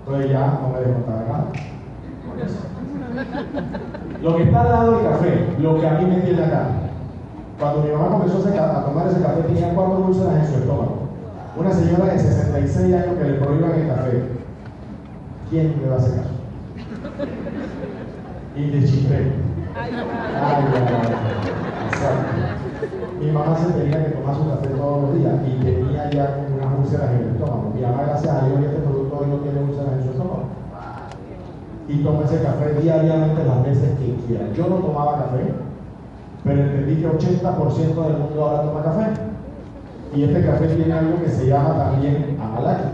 [0.00, 1.44] Entonces ya no me descontaba nada.
[2.28, 2.60] Por eso.
[4.22, 6.79] Lo que está al lado del café, lo que a mí me tiene acá.
[7.60, 11.10] Cuando mi mamá comenzó a tomar ese café tenía cuatro úlceras en su estómago.
[11.58, 14.22] Una señora de 66 años que le prohíban el café.
[15.50, 16.30] ¿Quién me va a hacer caso?
[18.56, 19.32] Y de chifre.
[19.76, 20.04] Ay, ay,
[20.40, 21.20] ay.
[23.20, 26.78] Mi mamá se tenía que tomar su café todos los días y tenía ya unas
[26.78, 27.72] úlceras en el estómago.
[27.74, 30.44] Mi mamá, gracias a Dios, este producto hoy no tiene úlceras en su estómago.
[31.88, 34.50] Y toma ese café diariamente las veces que quiera.
[34.54, 35.52] Yo no tomaba café,
[36.44, 39.10] pero entendí que 80% del mundo ahora toma café.
[40.14, 42.88] Y este café tiene algo que se llama también amalaki.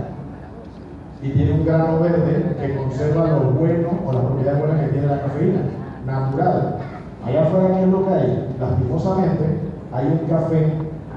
[1.22, 5.06] Y tiene un grano verde que conserva lo bueno o las propiedades buenas que tiene
[5.06, 5.60] la cafeína,
[6.04, 6.76] natural.
[7.24, 8.56] Allá afuera, ¿qué es lo que hay?
[8.60, 9.44] Lastimosamente,
[9.92, 10.72] hay un café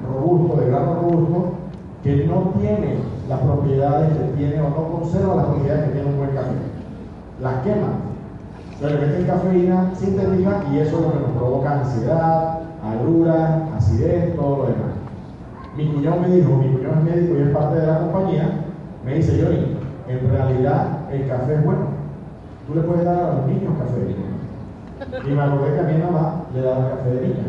[0.07, 1.51] robusto, de grano robusto,
[2.03, 6.17] que no tiene las propiedades que tiene o no conserva las propiedades que tiene un
[6.17, 6.55] buen café.
[7.41, 8.09] Las quema.
[8.79, 14.33] Se le meten cafeína sintética y eso es lo que nos provoca ansiedad, agruras, acidez,
[14.37, 14.95] todo lo demás.
[15.75, 18.49] Mi cuñado me dijo, mi cuñado es médico y es parte de la compañía,
[19.03, 21.87] me dice, Johnny, en realidad el café es bueno.
[22.67, 25.27] Tú le puedes dar a los niños café.
[25.27, 27.43] Y me acordé que a mi mamá le daba café de niña.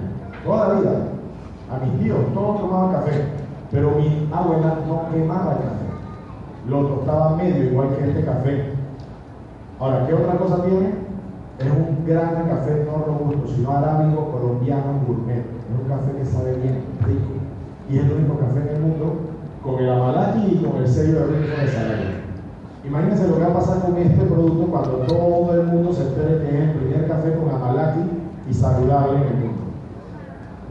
[0.44, 0.90] Toda la vida.
[1.70, 3.22] A mis tíos, todos tomaban café.
[3.70, 5.86] Pero mi abuela no quemaba el café.
[6.68, 8.72] Lo tostaba medio, igual que este café.
[9.78, 10.99] Ahora, ¿qué otra cosa tiene?
[11.60, 15.44] Es un gran café no robusto, sino arábigo colombiano gourmet.
[15.44, 17.36] Es un café que sabe bien, rico.
[17.90, 19.12] Y es el único café en el mundo
[19.62, 22.20] con el amalaki y con el sello de rico de salario.
[22.82, 26.40] Imagínense lo que va a pasar con este producto cuando todo el mundo se entere
[26.40, 28.00] que es el primer café con amalaki
[28.48, 29.62] y saludable en el mundo.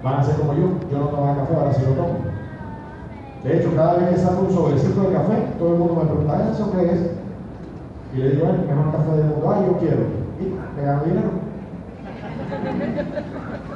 [0.03, 2.17] Van a ser como yo, yo no tomaba café, ahora sí lo tomo.
[3.43, 6.49] De hecho, cada vez que saco un sobrecito de café, todo el mundo me pregunta,
[6.51, 6.99] ¿eso qué es?
[8.15, 10.19] Y le digo, el mejor café del mundo, ah, yo quiero.
[10.79, 11.31] Me gano dinero.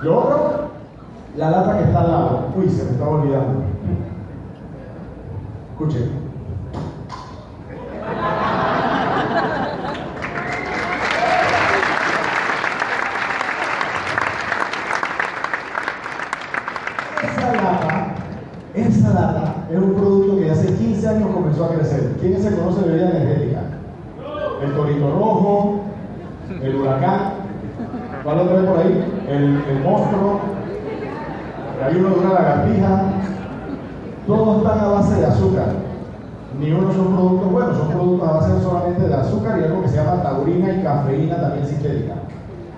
[0.01, 0.71] Lo otro,
[1.37, 2.47] la lata que está al lado.
[2.55, 3.63] Uy, se me estaba olvidando.
[5.71, 6.23] Escuchen.
[17.23, 18.15] Esa lata,
[18.73, 22.15] esa lata es un producto que hace 15 años comenzó a crecer.
[22.19, 23.61] ¿Quién se conoce de bebida energética?
[24.61, 25.83] El torito rojo,
[26.61, 27.33] el huracán,
[28.23, 29.03] ¿cuál otro hay por ahí?
[29.27, 30.39] El, el monstruo,
[31.83, 33.03] hay uno de una lagartija.
[34.27, 35.65] Todos están a base de azúcar.
[36.59, 39.89] Ni uno son productos buenos, son productos a base solamente de azúcar y algo que
[39.89, 40.81] se llama taurina y
[41.65, 42.15] sintética.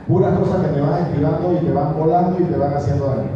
[0.08, 3.30] Puras cosas que te van activando y te van volando y te van haciendo daño.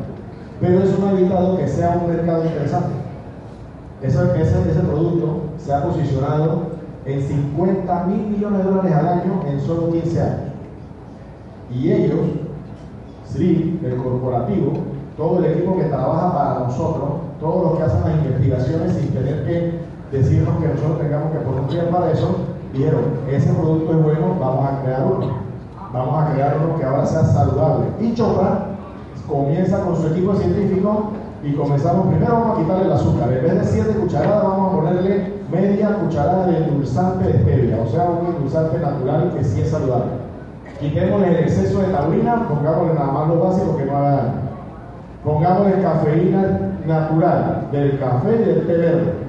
[0.61, 2.89] Pero eso no ha evitado que sea un mercado interesante.
[4.01, 9.41] Ese, ese, ese producto se ha posicionado en 50 mil millones de dólares al año
[9.47, 10.39] en solo 15 años.
[11.71, 12.19] Y ellos,
[13.27, 14.73] SRI, el corporativo,
[15.17, 17.09] todo el equipo que trabaja para nosotros,
[17.39, 19.79] todos los que hacen las investigaciones sin tener que
[20.11, 22.35] decirnos que nosotros tengamos que poner para eso,
[22.73, 25.27] dijeron, ese producto es bueno, vamos a crear uno.
[25.91, 27.87] Vamos a crear uno que ahora sea saludable.
[27.99, 28.65] Y Chopra
[29.27, 31.11] comienza con su equipo científico
[31.43, 33.31] y comenzamos, primero vamos a quitarle el azúcar.
[33.31, 37.87] En vez de 7 cucharadas, vamos a ponerle media cucharada de endulzante de stevia, o
[37.87, 40.11] sea, un endulzante natural que sí es saludable.
[40.79, 44.33] Quitémosle el exceso de taurina, pongámosle nada más lo básico que no haga daño.
[45.23, 49.28] Pongámosle cafeína natural del café y del té verde.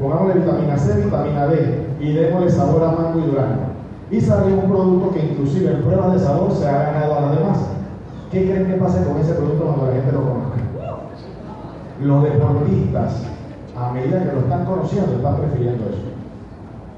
[0.00, 3.68] Pongámosle vitamina C, vitamina D y démosle sabor a mango y durazno.
[4.10, 7.38] Y sale un producto que inclusive en pruebas de sabor se ha ganado a las
[7.38, 7.58] demás.
[8.32, 10.56] ¿Qué creen que pase con ese producto cuando la gente lo conozca?
[12.00, 13.22] Los deportistas,
[13.76, 16.10] a medida que lo están conociendo, están prefiriendo eso.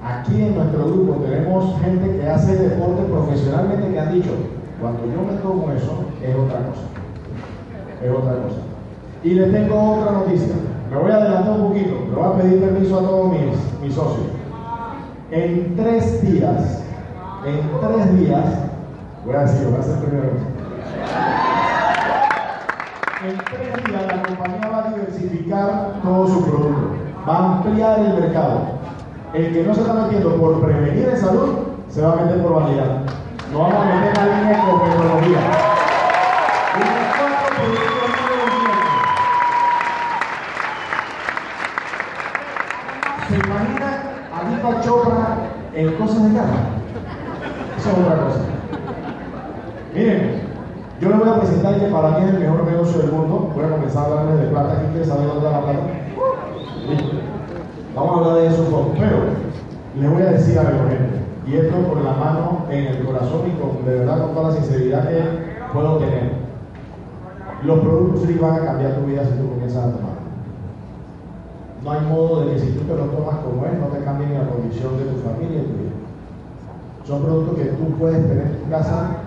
[0.01, 4.31] Aquí en nuestro grupo tenemos gente que hace deporte profesionalmente que han dicho,
[4.81, 6.87] cuando yo me tomo eso, es otra cosa.
[8.01, 8.61] Es otra cosa.
[9.25, 10.55] Y les tengo otra noticia.
[10.93, 13.95] Me voy a adelantar un poquito, le voy a pedir permiso a todos mis, mis
[13.95, 14.27] socios.
[15.31, 16.83] En tres días,
[17.47, 18.45] en tres días,
[19.25, 20.33] voy a decir, voy a hacer primero.
[23.25, 26.91] En tres días la compañía va a diversificar todo su producto,
[27.27, 28.61] va a ampliar el mercado.
[29.33, 31.55] El que no se está metiendo por prevenir en salud,
[31.89, 32.99] se va a meter por vanidad.
[33.51, 35.72] No vamos a meter a línea con tecnología.
[47.83, 48.39] Eso es otra cosa.
[49.93, 50.31] Miren,
[51.01, 53.51] yo les voy a presentar que para mí es el mejor negocio del mundo.
[53.57, 54.79] Voy a comenzar a hablarles de plata.
[54.79, 55.81] ¿Quién quiere saber dónde está la plata?
[57.97, 58.95] Vamos a hablar de eso poco.
[58.97, 59.17] Pero
[59.99, 61.27] les voy a decir algo, gente.
[61.45, 64.55] Y esto con la mano en el corazón y con, de verdad con toda la
[64.55, 65.21] sinceridad que
[65.73, 66.35] puedo tener.
[67.65, 70.23] Los productos sí van a cambiar tu vida si tú comienzas a tomar.
[71.83, 74.35] No hay modo de que si tú te lo tomas como es, no te cambien
[74.35, 75.92] la condición de tu familia y tu vida.
[77.07, 79.23] Son productos que tú puedes tener en tu casa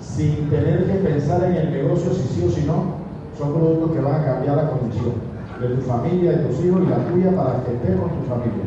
[0.00, 3.04] sin tener que pensar en el negocio si sí o si no,
[3.38, 5.14] son productos que van a cambiar la condición
[5.60, 8.64] de tu familia, de tus hijos y la tuya para que estés con tu familia.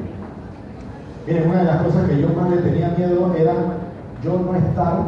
[1.27, 3.53] Miren, una de las cosas que yo más le tenía miedo era
[4.23, 5.03] yo no estar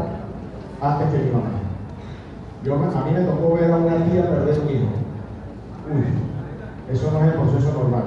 [0.81, 1.49] antes que mi mamá.
[2.63, 4.89] Yo, a mí me tocó ver a una tía perder un hijo.
[5.89, 8.03] Uy, eso no es el proceso normal.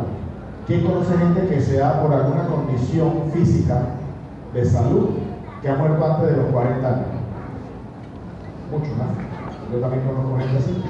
[0.67, 3.83] ¿Quién conoce gente que se da por alguna condición física
[4.55, 5.09] de salud
[5.63, 7.07] que ha muerto antes de los 40 años?
[8.71, 9.73] Mucho, ¿no?
[9.73, 10.85] Yo también conozco gente así.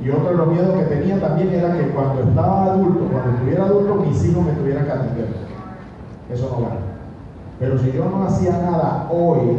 [0.00, 3.64] Y otro de los miedos que tenía también era que cuando estaba adulto, cuando estuviera
[3.64, 6.32] adulto, mis hijos me tuvieran que.
[6.32, 6.70] Eso no va.
[7.58, 9.58] Pero si yo no hacía nada hoy,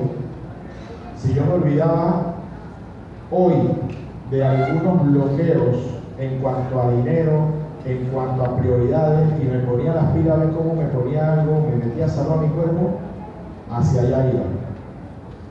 [1.18, 2.34] si yo me olvidaba
[3.32, 3.54] hoy
[4.32, 5.78] de algunos bloqueos
[6.18, 7.46] en cuanto a dinero,
[7.86, 11.66] en cuanto a prioridades, y me ponía las pilas a ver cómo me ponía algo,
[11.70, 12.98] me metía a mi cuerpo,
[13.76, 14.44] hacia allá iba.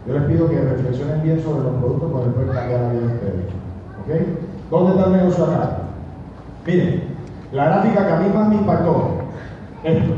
[0.06, 3.06] Yo les pido que reflexionen bien sobre los productos para después cambiar la vida de
[3.06, 3.44] ustedes.
[4.00, 4.70] ¿Ok?
[4.70, 5.78] ¿Dónde está el negocio acá?
[6.66, 7.02] Miren,
[7.52, 9.10] la gráfica que a mí más me impactó,
[9.84, 10.12] esto.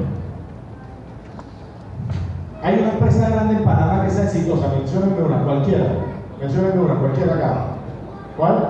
[2.63, 5.87] Hay una empresa grande en Panamá que sea exitosa, menciónenme una, cualquiera.
[6.41, 7.55] Menciónenme una, cualquiera acá.
[8.37, 8.69] ¿Cuál?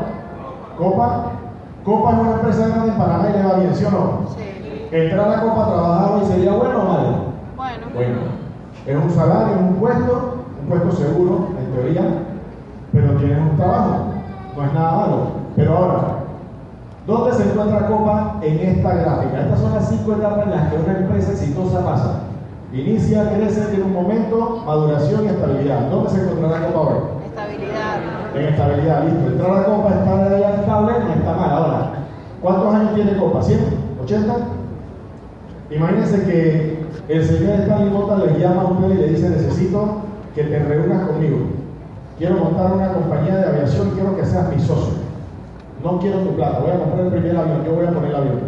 [0.76, 1.30] Copa.
[1.84, 4.20] Copa es una empresa grande en Panamá y le va bien, ¿sí o no?
[4.36, 4.88] Sí.
[4.90, 7.08] Entrar a Copa a trabajar hoy sería bueno o malo.
[7.56, 7.86] Bueno.
[7.94, 8.33] Bueno,
[8.86, 12.02] es un salario, es un puesto, un puesto seguro, en teoría,
[12.92, 14.04] pero tienes un trabajo,
[14.56, 15.16] no es nada malo.
[15.56, 16.00] Pero ahora,
[17.06, 19.40] ¿dónde se encuentra Copa en esta gráfica?
[19.40, 22.20] Estas son las cinco etapas en las que una empresa exitosa pasa.
[22.72, 25.90] Inicia, crece, tiene un momento, maduración y estabilidad.
[25.90, 26.98] ¿Dónde se encontrará Copa hoy?
[27.26, 28.00] Estabilidad.
[28.34, 29.30] En estabilidad, listo.
[29.30, 31.50] Entrar a Copa, estar allá estable, no está mal.
[31.50, 31.90] Ahora,
[32.42, 33.40] ¿cuántos años tiene Copa?
[33.40, 33.58] ¿100?
[34.04, 34.34] ¿80?
[35.70, 36.73] Imagínense que
[37.08, 39.96] el señor Stanley Mota les llama a usted y le dice, necesito
[40.34, 41.38] que te reúnas conmigo.
[42.18, 44.94] Quiero montar una compañía de aviación, quiero que seas mi socio.
[45.82, 48.16] No quiero tu plata, voy a comprar el primer avión, yo voy a poner el
[48.16, 48.38] avión.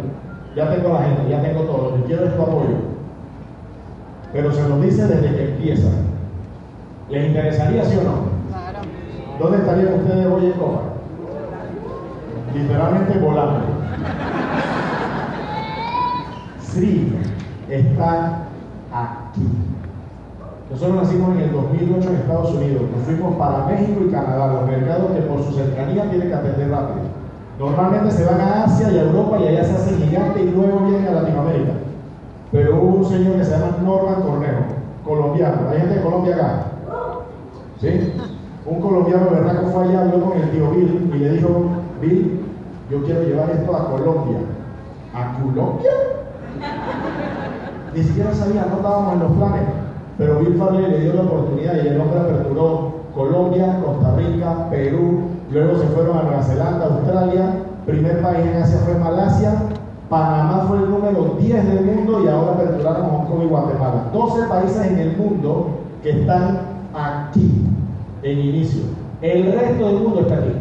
[0.55, 2.75] Ya tengo la gente, ya tengo todo, lo que quiero es tu apoyo.
[4.33, 5.89] Pero se lo dice desde que empieza.
[7.09, 8.13] ¿Les interesaría sí o no?
[8.49, 8.79] Claro.
[9.39, 10.81] ¿Dónde estarían ustedes hoy en Copa?
[12.55, 13.59] Literalmente volando.
[16.59, 17.13] Sri
[17.69, 18.46] está.
[20.69, 22.83] Nosotros nacimos en el 2008 en Estados Unidos.
[22.95, 26.69] Nos fuimos para México y Canadá, los mercados que por su cercanía tienen que atender
[26.69, 27.07] rápido.
[27.59, 30.79] Normalmente se van a Asia y a Europa y allá se hacen gigantes y luego
[30.81, 31.71] vienen a Latinoamérica.
[32.51, 34.63] Pero hubo un señor que se llama Norman Cornejo,
[35.05, 35.69] colombiano.
[35.71, 36.65] ¿Hay gente de Colombia acá?
[37.79, 38.13] ¿Sí?
[38.65, 41.65] Un colombiano berraco fue allá, habló con el tío Bill y le dijo,
[42.01, 42.41] Bill,
[42.91, 44.39] yo quiero llevar esto a Colombia.
[45.13, 45.91] ¿A Colombia?
[47.97, 49.63] Ni siquiera sabía, no estábamos en los planes.
[50.19, 55.21] Pero Bill Farley le dio la oportunidad y el hombre aperturó Colombia, Costa Rica, Perú,
[55.51, 59.53] luego se fueron a Nueva Zelanda, Australia, primer país en Asia fue Malasia,
[60.09, 64.03] Panamá fue el número 10 del mundo y ahora aperturaron Hong Kong y Guatemala.
[64.13, 65.69] 12 países en el mundo
[66.03, 66.59] que están
[66.93, 67.51] aquí
[68.21, 68.83] en inicio.
[69.23, 70.53] El resto del mundo está aquí.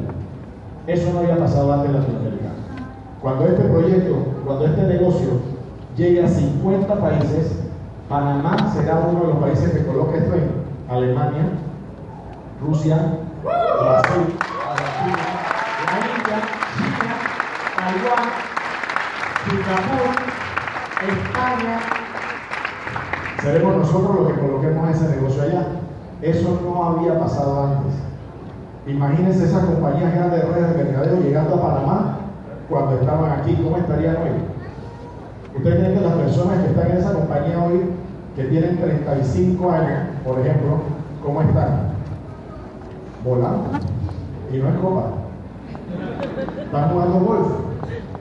[0.87, 2.49] Eso no había pasado antes en Latinoamérica.
[3.21, 5.29] Cuando este proyecto, cuando este negocio
[5.97, 7.59] llegue a 50 países,
[8.09, 10.51] Panamá será uno de los países que coloque esto en
[10.89, 11.45] Alemania,
[12.61, 12.97] Rusia,
[13.43, 14.37] Brasil,
[15.87, 16.39] la India,
[16.77, 17.15] China,
[17.77, 18.29] Taiwán,
[19.45, 20.13] Singapur,
[21.09, 21.81] España.
[23.43, 25.67] Seremos nosotros los que coloquemos ese negocio allá.
[26.23, 27.95] Eso no había pasado antes.
[28.87, 32.19] Imagínense esas compañías grandes de redes de mercadeo llegando a Panamá
[32.69, 34.31] cuando estaban aquí, ¿cómo estarían hoy?
[35.57, 37.81] Ustedes creen que las personas que están en esa compañía hoy,
[38.37, 40.81] que tienen 35 años, por ejemplo,
[41.25, 41.93] ¿cómo están?
[43.25, 43.71] Volando.
[44.53, 45.03] Y no es copa.
[46.63, 47.49] Están jugando golf.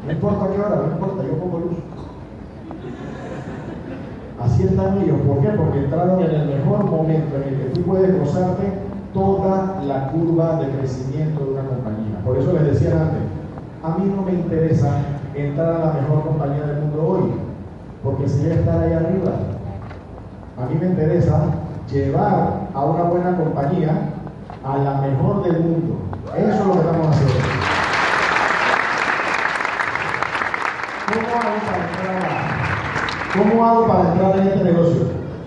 [0.05, 1.77] No importa qué hora, no importa, yo pongo luz.
[4.41, 5.17] Así están ellos.
[5.27, 5.49] ¿Por qué?
[5.49, 8.71] Porque entraron en el mejor momento en el que tú puedes gozarte
[9.13, 12.19] toda la curva de crecimiento de una compañía.
[12.23, 13.21] Por eso les decía antes,
[13.83, 14.99] a mí no me interesa
[15.35, 17.31] entrar a la mejor compañía del mundo hoy,
[18.03, 19.31] porque si a estar ahí arriba.
[20.57, 21.47] A mí me interesa
[21.91, 24.13] llevar a una buena compañía
[24.63, 25.97] a la mejor del mundo.
[26.37, 27.35] Eso es lo que estamos haciendo.
[31.13, 32.35] ¿Cómo hago para entrar
[33.37, 35.01] ¿Cómo hago para entrar en este negocio?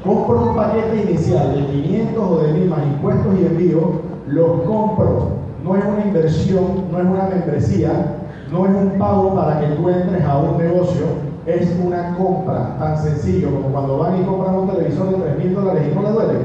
[0.05, 3.93] Compro un paquete inicial de 500 o de 1000 más impuestos y envío,
[4.27, 5.39] los compro.
[5.65, 8.18] No es una inversión, no es una membresía,
[8.51, 11.05] no es un pago para que tú entres a un negocio,
[11.47, 15.55] es una compra tan sencillo como cuando van y compran un televisor de 3 mil
[15.55, 16.39] dólares y no le duele.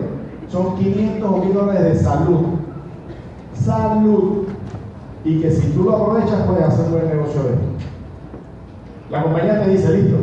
[0.50, 2.40] Son 500 o 1000 dólares de salud.
[3.54, 4.44] Salud.
[5.26, 7.66] y que si tú lo aprovechas puedes hacer un buen negocio de esto.
[9.10, 10.18] La compañía te dice, listo,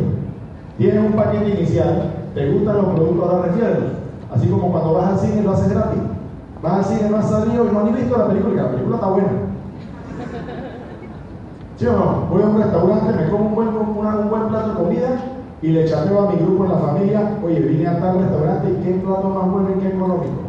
[0.76, 3.92] tienes un paquete inicial, te gustan los productos, ahora refiérdelos.
[4.30, 6.02] Así como cuando vas al cine lo haces gratis.
[6.62, 9.08] Vas al cine, no has salido y no has visto la película, la película está
[9.08, 9.49] buena.
[11.80, 12.26] ¿Sí o no?
[12.30, 15.08] Voy a un restaurante, me como un buen, plato de comida
[15.62, 18.84] y le chateo a mi grupo en la familia, oye, vine a tal restaurante y
[18.84, 20.42] qué plato más bueno y qué económico.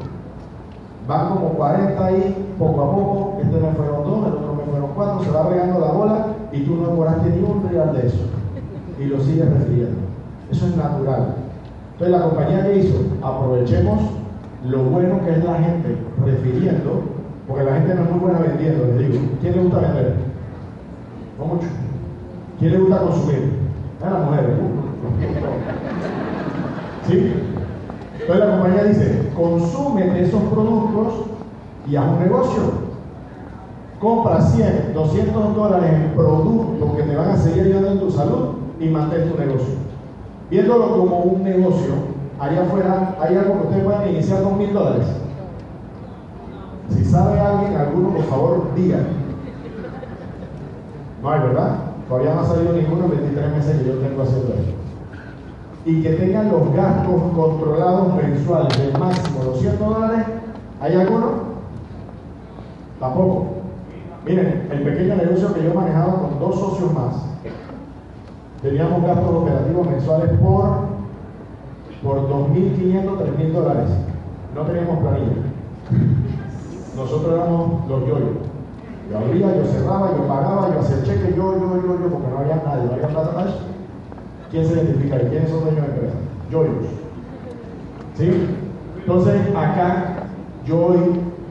[1.08, 4.90] Van como 40 ahí, poco a poco, este me fueron dos, el otro me fueron
[4.94, 8.26] cuatro, se va regando la bola y tú no demoraste ni un real de eso.
[9.00, 10.00] Y lo sigues refiriendo.
[10.52, 11.36] Eso es natural.
[11.94, 14.02] Entonces la compañía que hizo, aprovechemos
[14.66, 17.04] lo bueno que es la gente refiriendo,
[17.48, 19.26] porque la gente no es muy buena vendiendo, les digo.
[19.40, 20.31] ¿Quién le gusta vender?
[21.42, 21.68] No mucho.
[22.60, 23.54] ¿Quién le gusta consumir?
[24.06, 24.50] A las mujeres.
[27.08, 27.34] ¿Sí?
[28.20, 31.14] Entonces la compañía dice, consume esos productos
[31.90, 32.62] y haz un negocio.
[34.00, 38.50] Compra 100, 200 dólares en productos que te van a seguir ayudando en tu salud
[38.80, 39.74] y mantén tu negocio.
[40.52, 41.94] Viéndolo como un negocio,
[42.40, 45.08] allá afuera hay algo que ustedes pueden iniciar con mil dólares.
[46.90, 49.00] Si sabe alguien, alguno, por favor, diga.
[51.22, 51.76] No hay, ¿verdad?
[52.08, 54.74] Todavía no ha salido ninguno en 23 meses que yo tengo haciendo esto.
[55.86, 60.26] Y que tengan los gastos controlados mensuales del máximo 200 dólares.
[60.82, 61.52] ¿Hay alguno?
[63.00, 63.46] Tampoco.
[64.26, 67.16] Miren, el pequeño negocio que yo manejaba con dos socios más,
[68.62, 70.68] teníamos gastos operativos mensuales por,
[72.04, 73.90] por 2.500, 3.000 dólares.
[74.56, 75.32] No teníamos planilla.
[76.96, 78.51] Nosotros éramos los yoyos.
[79.12, 82.38] Yo abría, yo cerraba, yo pagaba, yo hacía cheque, yo, yo, yo, yo, porque no
[82.38, 83.56] había nadie, no había plata más.
[84.50, 85.28] ¿Quién se identifica ahí?
[85.30, 86.16] ¿Quiénes son dueños de empresa?
[86.50, 86.86] Yoyos.
[88.16, 88.48] ¿Sí?
[89.00, 90.28] Entonces, acá
[90.66, 91.00] yo hoy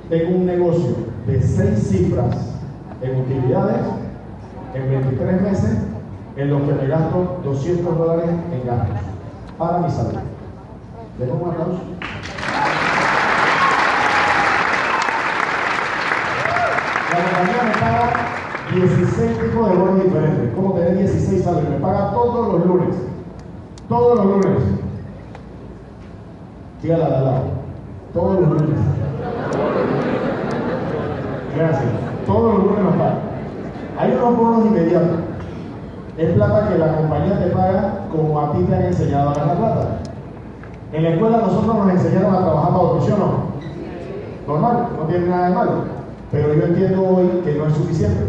[0.08, 0.96] tengo un negocio
[1.26, 2.54] de seis cifras
[3.02, 3.82] en utilidades
[4.72, 5.78] en 23 meses
[6.36, 8.96] en los que me gasto 200 dólares en gastos
[9.58, 10.18] para mi salud.
[11.18, 11.80] ¿Dejo un aplauso?
[17.09, 18.30] La compañía me paga
[18.74, 20.54] 16 tipos de bonos diferentes.
[20.54, 21.70] Como tener 16 salarios.
[21.70, 22.96] Me paga todos los lunes.
[23.88, 24.62] Todos los lunes.
[26.82, 27.42] Dígala de al lado.
[28.12, 28.78] Todos los lunes.
[31.56, 31.92] Gracias.
[32.26, 33.18] Todos los lunes nos pagan.
[33.98, 35.18] Hay unos bonos inmediatos.
[36.16, 39.56] Es plata que la compañía te paga como a ti te han enseñado a ganar
[39.56, 39.98] plata.
[40.92, 43.50] En la escuela nosotros nos enseñaron a trabajar para otro, ¿sí o no?
[44.46, 45.99] Normal, no tiene nada de malo.
[46.32, 48.22] Pero yo entiendo hoy que no es suficiente.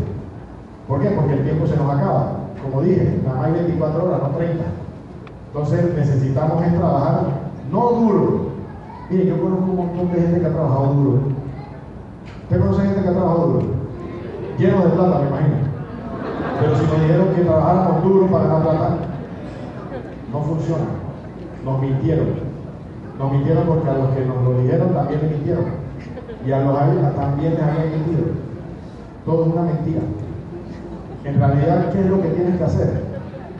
[0.88, 1.10] ¿Por qué?
[1.10, 2.34] Porque el tiempo se nos acaba.
[2.64, 4.64] Como dije, nada más hay 24 horas, no 30.
[5.48, 7.24] Entonces necesitamos es trabajar,
[7.72, 8.52] no duro.
[9.10, 11.20] Mire, yo conozco un montón de gente que ha trabajado duro.
[12.44, 13.66] ¿Usted conoce gente que ha trabajado duro?
[14.58, 15.56] Lleno de plata, me imagino.
[16.60, 18.90] Pero si nos dijeron que trabajáramos duro para ganar plata,
[20.32, 20.86] no funciona.
[21.66, 22.28] Nos mintieron.
[23.20, 25.81] Nos mintieron porque a los que nos lo dijeron también les mintieron.
[26.46, 28.26] Y a los a también les habían mentido.
[29.26, 30.02] Todo es una mentira.
[31.24, 33.04] En realidad, ¿qué es lo que tienes que hacer?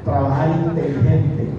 [0.04, 1.50] Trabajar inteligente.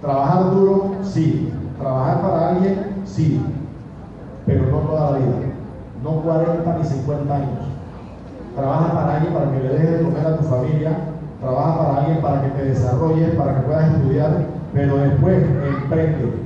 [0.00, 1.52] Trabajar duro, sí.
[1.78, 3.40] Trabajar para alguien, sí.
[4.44, 5.36] Pero no toda la vida.
[6.02, 7.48] No 40 ni 50 años.
[8.56, 10.98] Trabaja para alguien para que le dejes de comer a tu familia.
[11.40, 14.46] Trabaja para alguien para que te desarrolles, para que puedas estudiar.
[14.72, 15.44] Pero después
[15.82, 16.45] emprende.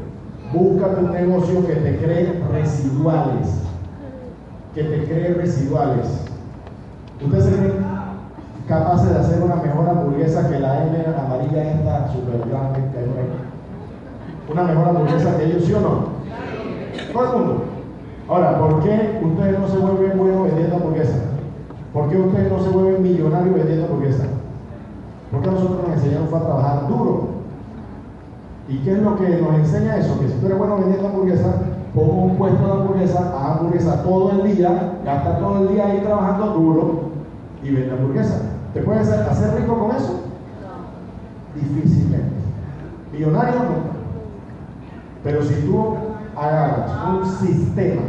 [0.52, 3.48] Búscate un negocio que te cree residuales.
[4.74, 6.06] Que te cree residuales.
[7.24, 7.72] ¿Ustedes se creen
[8.66, 13.06] capaces de hacer una mejor hamburguesa que la M amarilla esta super grande que hay?
[14.50, 16.04] Una mejor hamburguesa que ellos, ¿sí o no?
[17.12, 17.64] Todo el mundo.
[18.28, 21.20] Ahora, ¿por qué ustedes no se vuelven buenos vendiendo hamburguesas?
[21.92, 24.26] ¿Por qué ustedes no se vuelven millonarios vendiendo hamburguesas?
[25.30, 27.29] Porque a nosotros nos enseñaron fue a trabajar duro.
[28.70, 30.18] ¿Y qué es lo que nos enseña eso?
[30.20, 31.56] Que si tú eres bueno vendiendo hamburguesas,
[31.92, 36.00] pongo un puesto de hamburguesa, haz hamburguesa todo el día, gasta todo el día ahí
[36.04, 37.00] trabajando duro
[37.64, 38.42] y vende hamburguesa.
[38.72, 40.20] ¿Te puedes hacer, rico con eso?
[41.56, 42.36] Difícilmente.
[43.12, 43.90] Millonario nunca.
[45.24, 45.96] Pero si tú
[46.36, 48.02] agarras un sistema,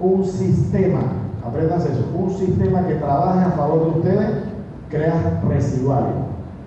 [0.00, 1.00] un sistema,
[1.46, 4.30] aprendas eso, un sistema que trabaje a favor de ustedes,
[4.88, 6.25] creas residuales.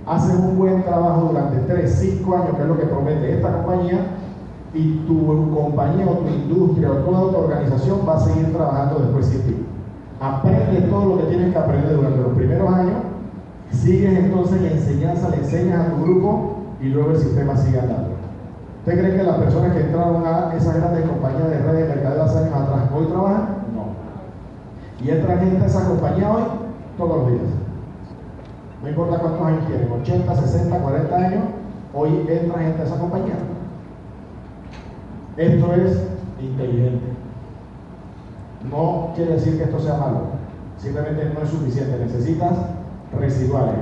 [0.09, 4.07] Haces un buen trabajo durante 3, 5 años, que es lo que promete esta compañía,
[4.73, 9.27] y tu compañía o tu industria o toda tu organización va a seguir trabajando después
[9.27, 9.65] sin ti.
[10.19, 12.97] Aprende todo lo que tienes que aprender durante los primeros años,
[13.71, 18.09] sigues entonces la enseñanza, le enseñas a tu grupo y luego el sistema sigue andando.
[18.79, 22.23] ¿Usted cree que las personas que entraron a esas grandes compañías de redes de mercadeo
[22.23, 23.47] hace años atrás hoy trabajan?
[23.75, 25.05] No.
[25.05, 26.43] Y entra gente a esa compañía hoy
[26.97, 27.58] todos los días.
[28.81, 31.43] No importa cuántos años tienen, 80, 60, 40 años,
[31.93, 33.35] hoy entra gente a esa compañía.
[35.35, 36.03] Esto es
[36.41, 37.05] inteligente.
[38.71, 40.21] No quiere decir que esto sea malo,
[40.77, 41.97] simplemente no es suficiente.
[41.97, 42.53] Necesitas
[43.17, 43.75] residuales,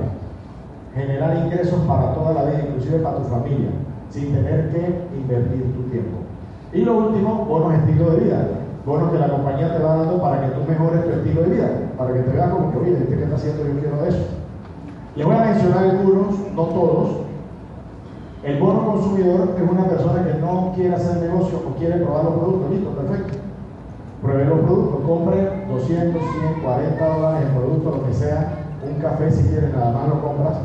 [0.94, 3.70] generar ingresos para toda la vida, inclusive para tu familia,
[4.10, 6.18] sin tener que invertir tu tiempo.
[6.72, 8.48] Y lo último, bonos estilo de vida.
[8.84, 11.68] Bonos que la compañía te va dando para que tú mejores tu estilo de vida,
[11.96, 14.37] para que te veas como que, oye, este que está haciendo yo quiero de eso.
[15.16, 17.08] Les voy a mencionar algunos, no todos.
[18.42, 22.34] El bono consumidor es una persona que no quiere hacer negocio o quiere probar los
[22.34, 22.70] productos.
[22.70, 23.38] Listo, perfecto.
[24.22, 28.64] Pruebe los productos, compre 200, 100, 40 dólares en producto, lo que sea.
[28.88, 30.58] Un café si quieres, nada más lo compras.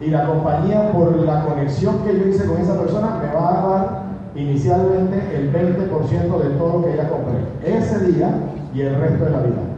[0.00, 3.68] Y la compañía, por la conexión que yo hice con esa persona, me va a
[3.68, 4.02] dar
[4.34, 7.38] inicialmente el 20% de todo lo que ella compré.
[7.64, 8.30] Ese día
[8.74, 9.75] y el resto de la vida.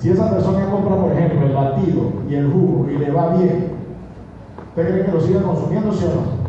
[0.00, 3.66] Si esa persona compra, por ejemplo, el batido y el jugo y le va bien,
[4.70, 6.40] ¿usted cree que lo siga consumiendo, sí o no?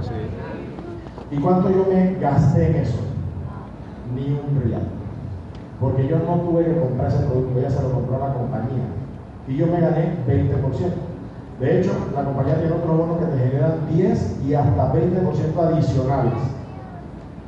[1.29, 2.99] ¿Y cuánto yo me gasté en eso?
[4.15, 4.83] Ni un real.
[5.81, 8.85] Porque yo no tuve que comprar ese producto, ella se lo compró a la compañía.
[9.49, 10.51] Y yo me gané 20%.
[11.59, 16.60] De hecho, la compañía tiene otro bono que te generan 10 y hasta 20% adicionales.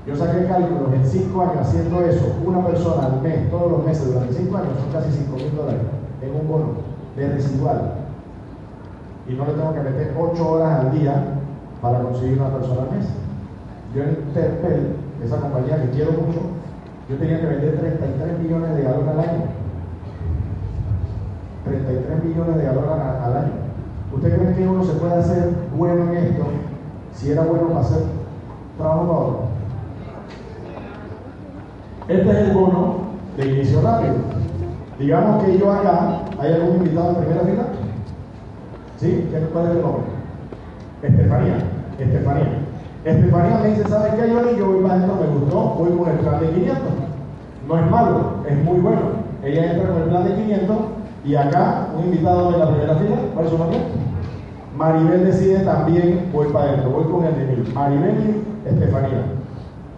[0.05, 4.07] Yo saqué cálculos en 5 años haciendo eso, una persona al mes, todos los meses,
[4.07, 5.81] durante 5 años, son casi 5 mil dólares
[6.21, 6.65] en un bono
[7.15, 7.93] de residual.
[9.29, 11.23] Y no le tengo que meter 8 horas al día
[11.81, 13.07] para conseguir una persona al mes.
[13.95, 16.41] Yo en Terpel, esa compañía que quiero mucho,
[17.09, 19.41] yo tenía que vender 33 millones de galones al año.
[21.63, 23.53] 33 millones de galones al año.
[24.13, 26.43] ¿Usted cree que uno se puede hacer bueno en esto
[27.13, 28.03] si era bueno para hacer
[28.77, 29.52] trabajo para?
[32.07, 32.95] Este es el bono
[33.37, 34.15] de inicio rápido.
[34.99, 37.63] Digamos que yo acá, ¿hay algún invitado en primera fila?
[38.97, 39.29] ¿Sí?
[39.53, 40.03] ¿Cuál es el nombre?
[41.01, 41.57] Estefanía.
[41.97, 42.59] Estefanía.
[43.05, 44.57] Estefanía me dice, ¿sabes qué, Johnny?
[44.57, 46.77] Yo voy para adentro, me gustó, voy con el plan de 500.
[47.67, 49.01] No es malo, es muy bueno.
[49.41, 50.77] Ella entra con el plan de 500
[51.25, 53.79] y acá, un invitado en la primera fila, ¿cuál es su nombre?
[54.77, 57.73] Maribel decide también, voy para adentro, voy con el de mil.
[57.73, 59.32] Maribel y Estefanía.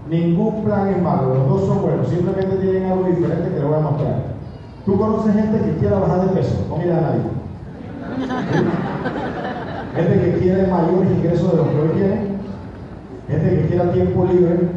[0.10, 3.74] Ningún plan es malo, los dos son buenos, simplemente tienen algo diferente que les voy
[3.74, 4.24] a mostrar.
[4.86, 6.64] ¿Tú conoces gente que quiera bajar de peso?
[6.70, 7.22] No mira a nadie.
[9.96, 12.36] gente que quiere mayores ingresos de los que hoy tiene.
[13.28, 14.70] Gente que quiera tiempo libre.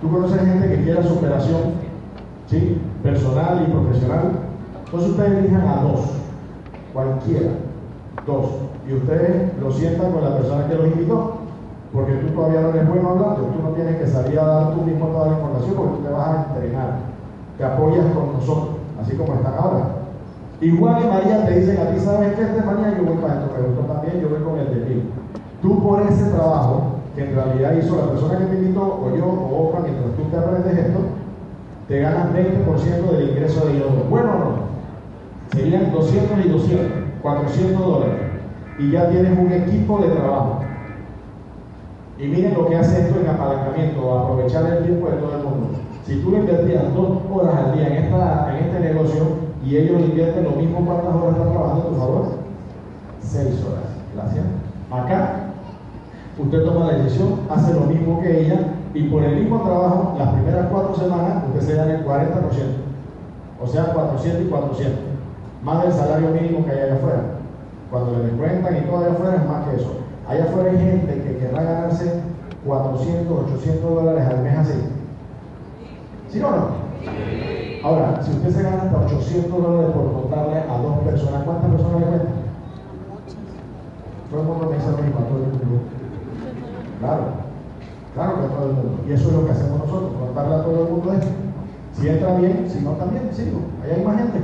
[0.00, 1.60] ¿Tú conoces gente que quiera superación?
[2.48, 2.80] ¿Sí?
[3.04, 4.32] Personal y profesional.
[4.86, 6.00] Entonces ustedes elijan a dos.
[6.92, 7.50] Cualquiera.
[8.26, 8.46] Dos.
[8.88, 11.35] Y ustedes lo sientan con la persona que los invitó
[11.92, 14.82] porque tú todavía no eres bueno hablando, tú no tienes que salir a dar tú
[14.82, 16.90] mismo toda la información porque tú te vas a entrenar,
[17.56, 19.84] te apoyas con nosotros, así como están ahora.
[20.60, 22.96] Igual y María te dicen a ti, ¿sabes qué, Estefanía?
[22.96, 25.02] Yo voy para esto, me gustó también, yo voy con el de mí.
[25.60, 29.26] Tú por ese trabajo, que en realidad hizo la persona que te invitó, o yo,
[29.26, 31.00] o otra, mientras tú te aprendes esto,
[31.88, 34.04] te ganas 20% del ingreso de otro.
[34.10, 34.66] ¿Bueno o no?
[35.52, 36.86] Serían 200 y 200,
[37.22, 38.14] 400 dólares.
[38.78, 40.60] Y ya tienes un equipo de trabajo.
[42.18, 45.78] Y miren lo que hace esto en apalancamiento, aprovechar el tiempo de todo el mundo.
[46.06, 49.22] Si tú le invertías dos horas al día en, esta, en este negocio
[49.64, 52.26] y ellos invierten lo mismo, ¿cuántas horas están trabajando, por favor?
[53.20, 53.84] Seis horas.
[54.14, 54.44] Gracias.
[54.90, 55.32] Acá,
[56.38, 58.60] usted toma la decisión, hace lo mismo que ella
[58.94, 62.40] y por el mismo trabajo, las primeras cuatro semanas, usted se gana el 40%.
[63.62, 64.98] O sea, 400 y 400.
[65.62, 67.22] Más del salario mínimo que hay allá afuera.
[67.90, 70.05] Cuando le descuentan y todo allá afuera es más que eso.
[70.28, 72.20] Allá afuera hay gente que querrá ganarse
[72.66, 74.78] 400, 800 dólares al mes así.
[76.28, 76.86] ¿Sí o no?
[77.84, 82.00] Ahora, si usted se gana hasta 800 dólares por contarle a dos personas, ¿cuántas personas
[82.00, 82.46] le cuentan?
[84.30, 85.80] Todo el mundo dice lo mismo, todo el mundo.
[86.98, 87.22] Claro,
[88.14, 89.04] claro que todo el mundo.
[89.08, 91.28] Y eso es lo que hacemos nosotros, contarle a todo el mundo esto.
[91.92, 93.60] Si entra bien, si no también, sigo.
[93.84, 94.40] Ahí hay más gente.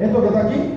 [0.00, 0.74] Esto que está aquí,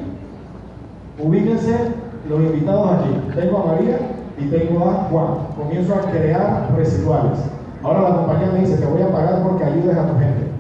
[1.20, 1.97] ubíquense
[2.30, 3.10] los invitados aquí.
[3.36, 4.00] Tengo a María
[4.38, 5.28] y tengo a Juan.
[5.58, 7.40] Comienzo a crear residuales.
[7.84, 10.52] Ahora la compañía me dice, te voy a pagar porque ayudes a tu gente.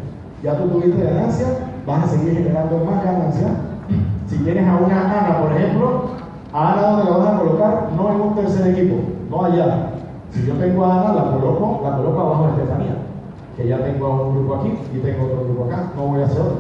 [0.44, 1.48] Ya tú tuviste ganancia,
[1.86, 3.48] vas a seguir generando más ganancia.
[4.28, 6.02] Si tienes a una Ana, por ejemplo,
[6.54, 7.90] a Ana ¿dónde la vas a colocar?
[7.96, 8.96] No en un tercer equipo,
[9.30, 9.92] no allá.
[10.32, 12.98] Si yo tengo a Ana, la coloco, la coloco abajo de Estefanía,
[13.56, 16.42] que ya tengo un grupo aquí y tengo otro grupo acá, no voy a hacer
[16.42, 16.58] otro.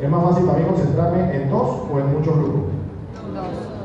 [0.00, 2.77] Es más fácil para mí concentrarme en dos o en muchos grupos.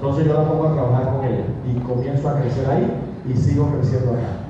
[0.03, 2.91] Entonces yo la pongo a trabajar con ella y comienzo a crecer ahí
[3.25, 4.43] y sigo creciendo acá.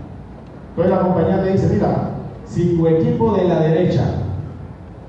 [0.71, 2.09] Entonces la compañía me dice, mira,
[2.43, 4.03] si tu equipo de la derecha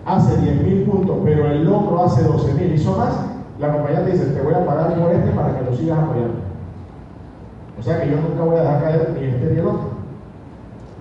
[0.04, 3.14] hace 10.000 puntos, pero el otro hace 12.000, hizo más,
[3.58, 6.34] la compañía te dice, te voy a pagar por este para que lo sigas apoyando.
[7.78, 9.88] O sea que yo nunca voy a dejar caer ni este ni el otro.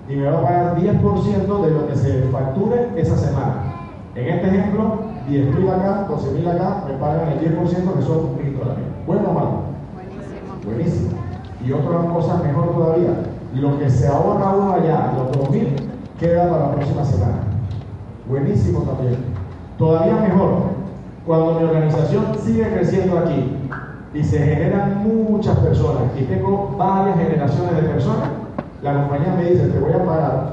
[0.08, 3.74] Y me va a pagar 10% de lo que se facture esa semana.
[4.14, 8.93] En este ejemplo, 10.000 acá, 12.000 acá, me pagan el 10% que son 1.000 dólares.
[9.06, 9.50] ¿Bueno o malo?
[9.94, 10.54] Buenísimo.
[10.64, 11.10] Buenísimo.
[11.64, 13.10] Y otra cosa mejor todavía,
[13.54, 15.66] lo que se ahorra uno allá, los 2.000,
[16.18, 17.36] queda para la próxima semana.
[18.28, 19.16] Buenísimo también.
[19.78, 20.50] Todavía mejor,
[21.26, 23.56] cuando mi organización sigue creciendo aquí
[24.14, 28.28] y se generan muchas personas y tengo varias generaciones de personas,
[28.82, 30.52] la compañía me dice, te voy a pagar,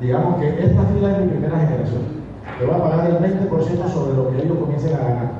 [0.00, 2.02] digamos que esta fila es mi primera generación,
[2.58, 5.39] te voy a pagar el 20% sobre lo que ellos comiencen a ganar.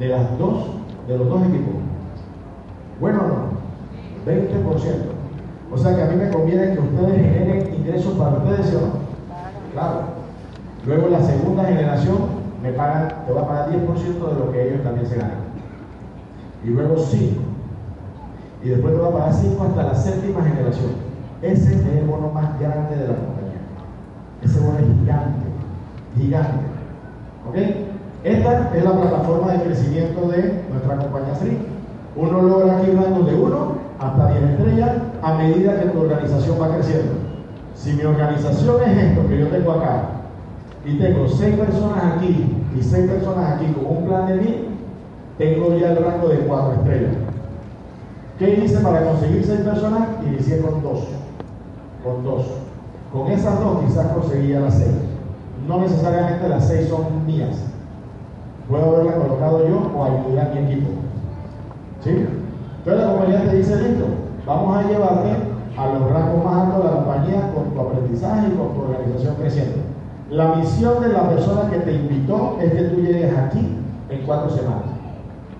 [0.00, 0.64] De las dos,
[1.06, 1.74] de los dos equipos.
[2.98, 4.40] Bueno no, 20%.
[5.72, 8.80] O sea que a mí me conviene que ustedes generen ingresos para ustedes, ¿sí o
[8.80, 8.92] no?
[9.72, 10.00] Claro.
[10.86, 12.16] Luego la segunda generación
[12.62, 15.38] me pagan, te va a pagar 10% de lo que ellos también se ganan.
[16.64, 17.42] Y luego 5.
[18.62, 20.92] Y después te va a pagar 5 hasta la séptima generación.
[21.42, 23.60] Ese es el bono más grande de la compañía.
[24.42, 25.46] Ese bono es gigante.
[26.16, 26.64] Gigante.
[27.48, 27.89] ¿Ok?
[28.22, 31.58] Esta es la plataforma de crecimiento de nuestra compañía Free.
[32.16, 34.90] Uno logra aquí rangos de 1 hasta 10 estrellas
[35.22, 37.12] a medida que tu organización va creciendo.
[37.74, 40.02] Si mi organización es esto que yo tengo acá,
[40.84, 44.64] y tengo 6 personas aquí y 6 personas aquí con un plan de mí,
[45.38, 47.12] tengo ya el rango de 4 estrellas.
[48.38, 50.08] ¿Qué hice para conseguir 6 personas?
[50.26, 51.00] Inicié con 2.
[52.04, 52.46] Con 2.
[53.12, 54.88] Con esas dos quizás conseguía las 6.
[55.66, 57.56] No necesariamente las 6 son mías.
[58.70, 60.90] Puedo haberla colocado yo o ayudar a mi equipo.
[62.04, 62.10] ¿Sí?
[62.78, 64.04] Entonces la compañía te dice, listo,
[64.46, 65.28] vamos a llevarte
[65.76, 69.34] a los rangos más altos de la compañía con tu aprendizaje y con tu organización
[69.34, 69.78] creciendo.
[70.30, 73.76] La misión de la persona que te invitó es que tú llegues aquí
[74.08, 74.84] en cuatro semanas.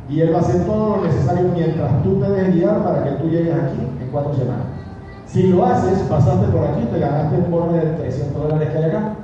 [0.08, 3.10] Y él va a hacer todo lo necesario mientras tú te dejes guiar para que
[3.12, 4.66] tú llegues aquí en cuatro semanas.
[5.26, 8.84] Si lo haces, pasaste por aquí, te ganaste un bono de 300 dólares que hay
[8.84, 9.14] acá.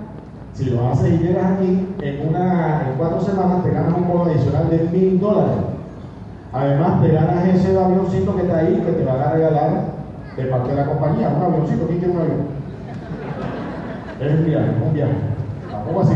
[0.56, 4.24] Si lo haces y llegas aquí en, una, en cuatro semanas, te ganas un bono
[4.24, 5.54] adicional de 1000 dólares.
[6.50, 9.84] Además, te ganas ese avioncito que está ahí que te van a regalar
[10.34, 11.28] de parte de la compañía.
[11.28, 12.46] Un avioncito, ¿quién quiere un avión?
[14.18, 15.12] Es un viaje, un viaje.
[15.70, 16.14] Tampoco así.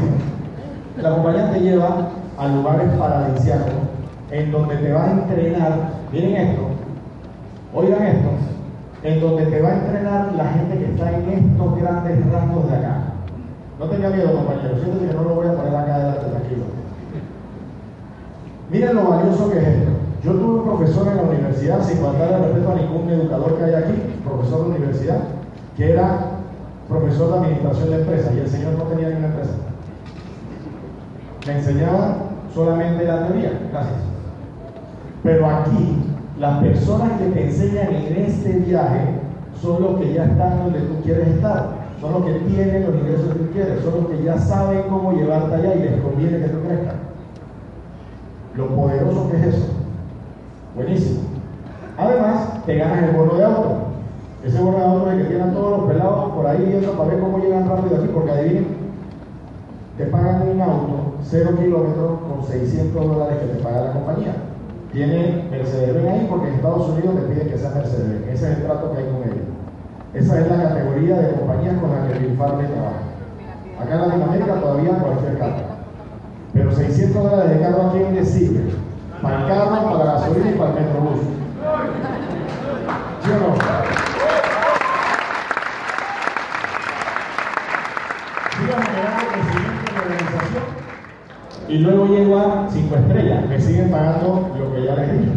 [1.02, 3.72] La compañía te lleva a lugares paradisíacos
[4.30, 5.72] en donde te va a entrenar.
[6.12, 6.62] Miren esto,
[7.74, 8.28] oigan esto,
[9.02, 12.76] en donde te va a entrenar la gente que está en estos grandes rangos de
[12.76, 12.99] acá.
[13.80, 16.64] No tenga miedo, compañero, siento que no lo voy a poner acá adelante, tranquilo.
[18.68, 19.90] Miren lo valioso que es esto.
[20.22, 23.64] Yo tuve un profesor en la universidad, sin faltar el respeto a ningún educador que
[23.64, 25.20] hay aquí, profesor de universidad,
[25.78, 26.18] que era
[26.90, 29.52] profesor de administración de empresas y el señor no tenía ni una empresa.
[31.46, 32.16] Me enseñaba
[32.54, 34.00] solamente la teoría, gracias.
[35.22, 36.02] Pero aquí,
[36.38, 39.20] las personas que te enseñan en este viaje
[39.62, 43.32] son los que ya están donde tú quieres estar, son los que tienen los ingresos
[43.32, 46.48] que tú quieres, son los que ya saben cómo llevarte allá y les conviene que
[46.48, 46.94] tú crezcas.
[48.56, 49.66] Lo poderoso que es eso.
[50.74, 51.20] Buenísimo.
[51.98, 53.76] Además, te ganas el bono de auto.
[54.42, 57.10] Ese bono de auto es el que tienen todos los pelados por ahí viendo para
[57.10, 58.66] ver cómo llegan rápido aquí, porque adivinen,
[59.98, 64.36] te pagan un auto, 0 kilómetros, con 600 dólares que te paga la compañía.
[64.92, 68.28] Tiene Mercedes-Benz ahí porque en Estados Unidos te piden que sea Mercedes-Benz.
[68.28, 69.49] Ese es el trato que hay con ellos.
[70.12, 73.00] Esa es la categoría de compañías con la que Bill Farley trabaja.
[73.80, 75.62] Acá en Latinoamérica todavía cualquier carro.
[76.52, 78.72] Pero 600 dólares de carro a quién le sirve?
[79.22, 81.20] Para el carro, para la gasolina y para el metrobús.
[83.22, 83.54] ¿Sí o no?
[88.50, 88.90] Generando
[89.94, 90.80] la organización
[91.68, 93.48] y luego llego a 5 estrellas.
[93.48, 95.32] Me siguen pagando lo que ya les dije.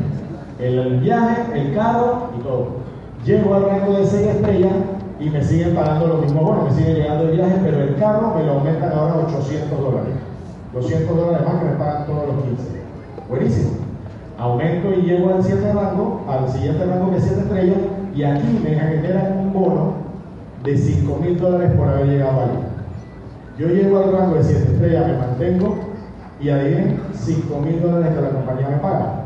[0.58, 2.83] El, el viaje, el carro y todo.
[3.26, 4.74] Llego al rango de 6 estrellas
[5.18, 6.42] y me siguen pagando lo mismo.
[6.42, 9.80] Bueno, me sigue llegando el viaje, pero el carro me lo aumentan ahora a 800
[9.80, 10.14] dólares.
[10.74, 12.64] 200 dólares más que me pagan todos los 15.
[13.30, 13.72] Buenísimo.
[14.38, 17.78] Aumento y llego al 7 rango, al siguiente rango es 7 estrellas,
[18.14, 19.94] y aquí me generan un bono
[20.64, 22.60] de 5 mil dólares por haber llegado ahí.
[23.58, 25.76] Yo llego al rango de 7 estrellas, me mantengo,
[26.42, 29.23] y adivinen, 5 mil dólares que la compañía me paga.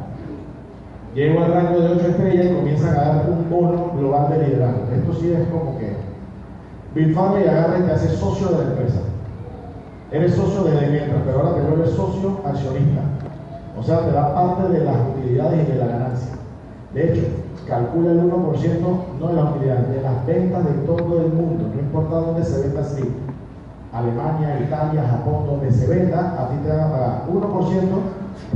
[1.16, 4.84] Llego al rango de 8 estrellas y comienzan a dar un bono global de liderazgo.
[4.94, 5.96] Esto sí es como que
[6.94, 9.00] Bill Farley agarra y te hace socio de la empresa.
[10.12, 13.02] Eres socio desde mientras, pero ahora te vuelves socio accionista.
[13.80, 16.32] O sea, te da parte de las utilidades y de la ganancia.
[16.94, 17.28] De hecho,
[17.68, 18.30] calcula el 1%,
[19.20, 22.62] no de las utilidades, de las ventas de todo el mundo, no importa dónde se
[22.62, 23.04] venda así.
[23.92, 27.38] Alemania, Italia, Japón, donde se venda, a ti te van a pagar 1%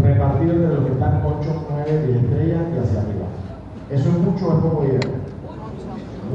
[0.02, 3.26] repartido entre los que están 8, 9, 10 estrellas y hacia arriba.
[3.90, 5.10] ¿Eso es mucho o es poco dinero?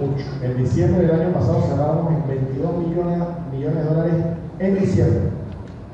[0.01, 0.27] Mucho.
[0.43, 3.19] En diciembre del año pasado cerramos en 22 millones,
[3.53, 4.15] millones de dólares
[4.59, 5.21] en diciembre.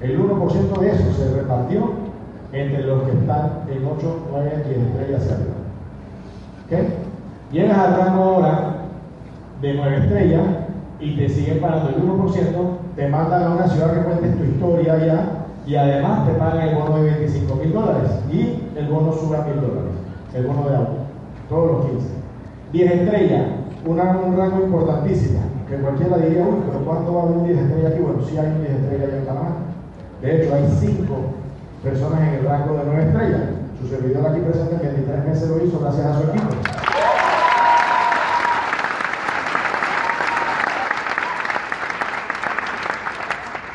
[0.00, 1.92] El 1% de eso se repartió
[2.52, 5.54] entre los que están en 8, 9, 10 estrellas hacia arriba.
[6.66, 7.52] ¿Ok?
[7.52, 8.74] Llegas al rango ahora
[9.60, 10.42] de 9 estrellas
[10.98, 12.32] y te siguen pagando el 1%,
[12.96, 16.74] te mandan a una ciudad que cuentes tu historia allá y además te pagan el
[16.74, 19.92] bono de 25 mil dólares y el bono sube a mil dólares,
[20.34, 20.96] el bono de auto,
[21.48, 22.06] todos los 15.
[22.72, 23.42] 10 estrellas,
[23.86, 27.58] una- un rango importantísimo, que cualquiera diría, uy, pero ¿cuánto va a haber un 10
[27.58, 28.02] estrellas aquí?
[28.02, 29.50] Bueno, sí hay un 10 estrellas allá en Panamá.
[30.20, 31.14] De hecho, hay 5
[31.82, 33.40] personas en el rango de 9 estrellas.
[33.80, 36.48] Su servidor aquí presente en 23 meses lo hizo gracias a su equipo.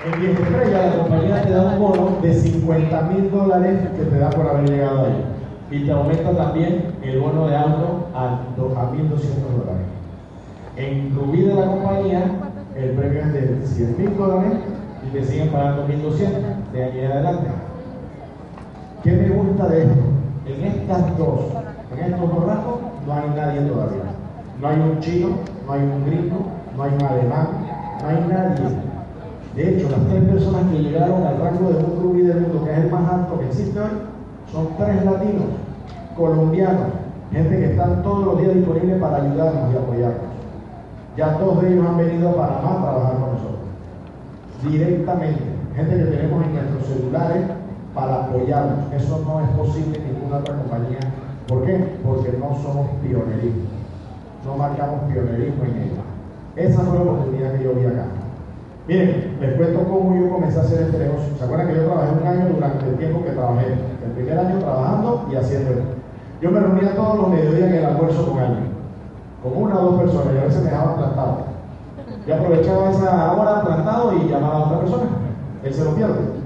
[0.06, 0.47] En 10 estrellas
[0.88, 4.70] la compañía te da un bono de 50 mil dólares que te da por haber
[4.70, 5.24] llegado ahí.
[5.70, 9.88] Y te aumenta también el bono de auto a, do- a 1.200 dólares.
[10.78, 12.24] De la compañía,
[12.76, 14.54] el premio es de 100 mil dólares
[15.06, 17.48] y te siguen pagando 1.200 de aquí adelante.
[19.04, 20.02] ¿Qué me gusta de esto?
[20.46, 21.40] En estas dos,
[21.98, 24.04] en estos dos rangos, no hay nadie todavía.
[24.62, 25.28] No hay un chino,
[25.66, 26.40] no hay un gringo,
[26.76, 27.48] no hay un alemán,
[28.02, 28.97] no hay nadie.
[29.58, 32.72] De hecho, las tres personas que llegaron al rango de un rubí del mundo, que
[32.74, 33.90] es el más alto que existe hoy,
[34.52, 35.50] son tres latinos,
[36.16, 36.94] colombianos,
[37.32, 40.30] gente que están todos los días disponibles para ayudarnos y apoyarnos.
[41.18, 43.66] Ya dos de ellos han venido a Panamá a trabajar con nosotros.
[44.62, 45.42] Directamente.
[45.76, 47.44] Gente que tenemos en nuestros celulares
[47.96, 48.94] para apoyarnos.
[48.94, 51.00] Eso no es posible en ninguna otra compañía.
[51.48, 51.98] ¿Por qué?
[52.06, 53.74] Porque no somos pionerismo.
[54.46, 56.04] No marcamos pionerismo en ella.
[56.56, 58.06] Esa fue la oportunidad que yo vi acá.
[58.88, 61.36] Miren, les cuento cómo yo comencé a hacer este negocio.
[61.38, 63.66] ¿Se acuerdan que yo trabajé un año durante el tiempo que trabajé?
[64.06, 65.84] El primer año trabajando y haciendo esto.
[66.42, 68.68] Yo me reunía todos los mediodías en el almuerzo con alguien,
[69.44, 71.38] con una o dos personas, y a veces me dejaban plantado.
[72.26, 75.04] Yo aprovechaba esa hora plantado y llamaba a otra persona.
[75.64, 76.38] Él se lo pierde.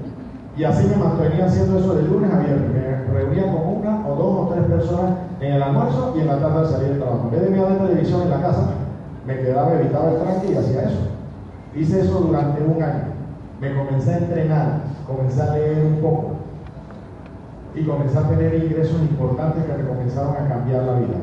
[0.56, 2.70] Y así me mantenía haciendo eso de lunes a viernes.
[2.72, 6.38] Me reunía con una o dos o tres personas en el almuerzo y en la
[6.38, 7.22] tarde al salir del trabajo.
[7.24, 8.66] En vez de mirar la televisión en la casa,
[9.26, 11.11] me quedaba, evitaba el tranque y hacía eso.
[11.74, 13.04] Hice eso durante un año.
[13.60, 16.32] Me comencé a entrenar, comencé a leer un poco
[17.74, 21.16] y comencé a tener ingresos importantes que me comenzaron a cambiar la vida.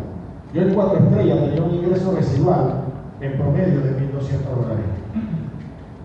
[0.53, 2.81] Yo en cuatro estrellas tenía un ingreso residual
[3.21, 4.85] en promedio de 1.200 dólares.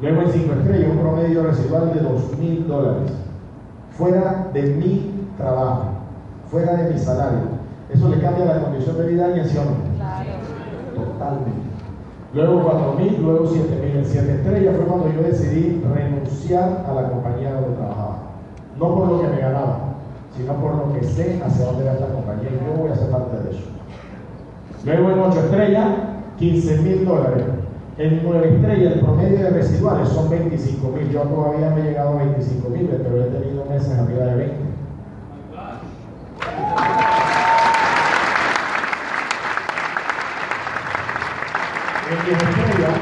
[0.03, 3.12] Luego en cinco estrellas un promedio residual de 2.000 dólares.
[3.97, 5.84] Fuera de mi trabajo,
[6.51, 7.55] fuera de mi salario.
[7.90, 11.05] Eso le cambia la condición de vida a alguien, ¿sí o no?
[11.05, 11.74] Totalmente.
[12.35, 12.62] Luego
[12.99, 13.97] 4.000, luego 7.000.
[13.97, 18.18] En 7 estrellas fue cuando yo decidí renunciar a la compañía donde trabajaba.
[18.76, 19.95] No por lo que me ganaba,
[20.37, 23.09] sino por lo que sé hacia dónde va esta compañía y yo voy a ser
[23.11, 23.68] parte de eso.
[24.85, 25.87] Luego en 8 estrellas,
[26.41, 27.45] 15.000 dólares.
[27.99, 31.11] En 9 estrellas, el promedio de residuales son 25.000.
[31.12, 34.64] Yo todavía no he llegado a 25.000, pero he tenido meses arriba de 20.
[42.35, 42.99] En 10 estrellas,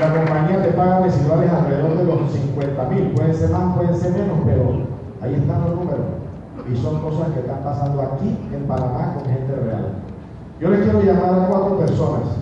[0.00, 3.10] la compañía te paga residuales alrededor de los 50 mil.
[3.12, 4.84] Pueden ser más, pueden ser menos, pero
[5.22, 6.06] ahí están los números.
[6.70, 10.04] Y son cosas que están pasando aquí en Panamá con gente real.
[10.60, 12.36] Yo les quiero llamar a cuatro personas,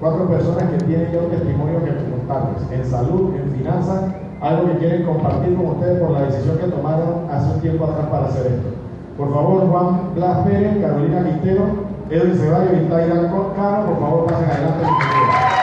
[0.00, 4.04] cuatro personas que tienen un testimonio que contarles en salud, en finanzas,
[4.40, 8.06] algo que quieren compartir con ustedes por la decisión que tomaron hace un tiempo atrás
[8.06, 8.68] para hacer esto.
[9.18, 13.14] Por favor, Juan Blas Pérez, Carolina Quintero, Edwin Ceballos y Taira
[13.56, 15.55] Caro, por favor pasen adelante.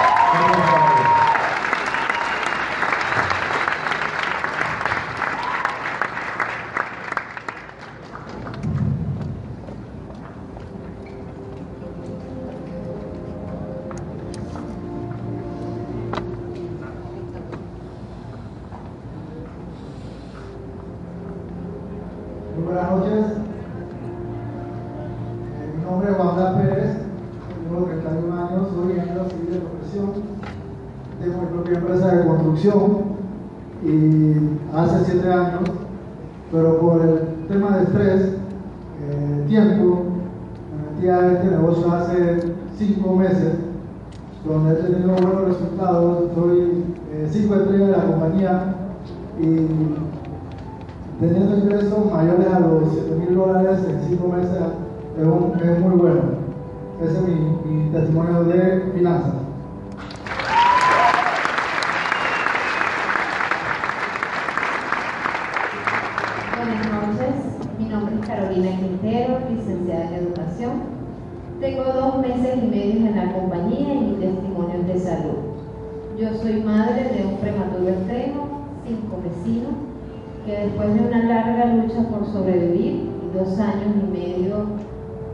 [83.84, 84.56] Años y medio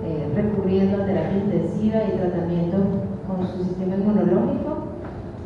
[0.03, 2.77] eh, recurriendo a terapia intensiva y tratamiento
[3.27, 4.77] con su sistema inmunológico,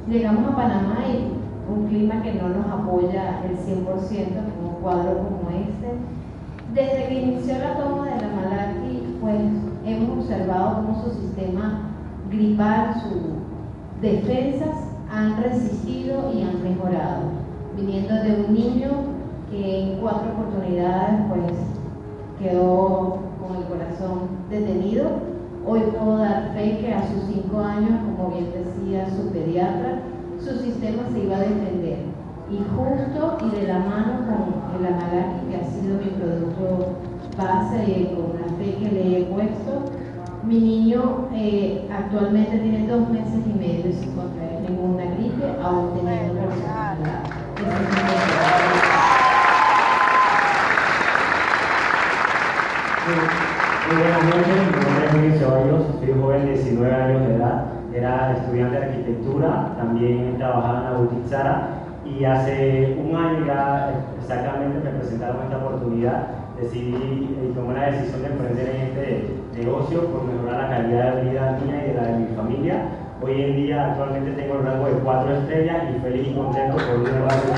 [0.07, 5.17] llegamos a Panamá y un clima que no nos apoya el 100% en un cuadro
[5.17, 5.87] como este.
[6.73, 9.41] Desde que inició la toma de la Malaki, pues
[9.85, 11.89] hemos observado cómo su sistema
[12.29, 14.75] gripal, sus defensas
[15.11, 17.23] han resistido y han mejorado,
[17.77, 18.89] viniendo de un niño
[19.51, 21.72] que en cuatro oportunidades pues
[22.39, 25.33] quedó con el corazón detenido.
[25.65, 30.01] Hoy puedo dar fe que a sus cinco años, como bien decía su pediatra,
[30.39, 31.99] su sistema se iba a defender.
[32.51, 36.97] Y justo y de la mano con el Amalaki, que ha sido mi producto
[37.37, 39.83] base con la fe que le he puesto,
[40.43, 46.33] mi niño eh, actualmente tiene dos meses y medio sin contraer ninguna gripe, aún teniendo
[46.33, 47.23] personalidad.
[53.93, 57.65] Muy buenas noches, mi nombre es Luis Ceballos, soy joven de 19 años de edad,
[57.93, 61.35] era estudiante de arquitectura, también trabajaba en la boutique
[62.03, 66.27] y hace un año ya exactamente me presentaron esta oportunidad,
[66.59, 71.29] decidí y tomé la decisión de emprender en este negocio por mejorar la calidad de
[71.29, 72.85] vida mía y de la de mi familia.
[73.21, 76.95] Hoy en día actualmente tengo el rango de 4 estrellas y feliz y contento por
[76.95, 77.53] un negocio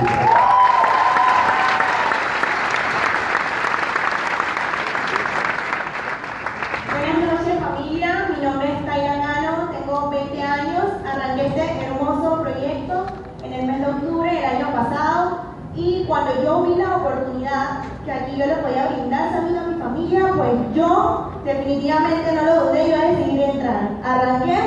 [7.06, 13.06] Buenas noches familia, mi nombre es Taira Gano, tengo 20 años, arranqué este hermoso proyecto
[13.44, 15.42] en el mes de octubre del año pasado
[15.76, 19.82] y cuando yo vi la oportunidad que aquí yo le podía brindar salud a mi
[19.82, 23.90] familia, pues yo definitivamente no lo dudé, yo decidí entrar.
[24.04, 24.58] Arranqué,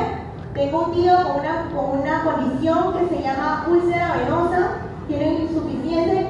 [0.55, 4.71] tengo un tío con una, con una condición que se llama úlcera venosa,
[5.07, 6.25] tiene insuficiencia y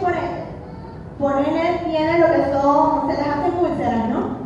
[1.19, 4.39] por ende tiene lo que son, se les hacen úlceras, ¿no?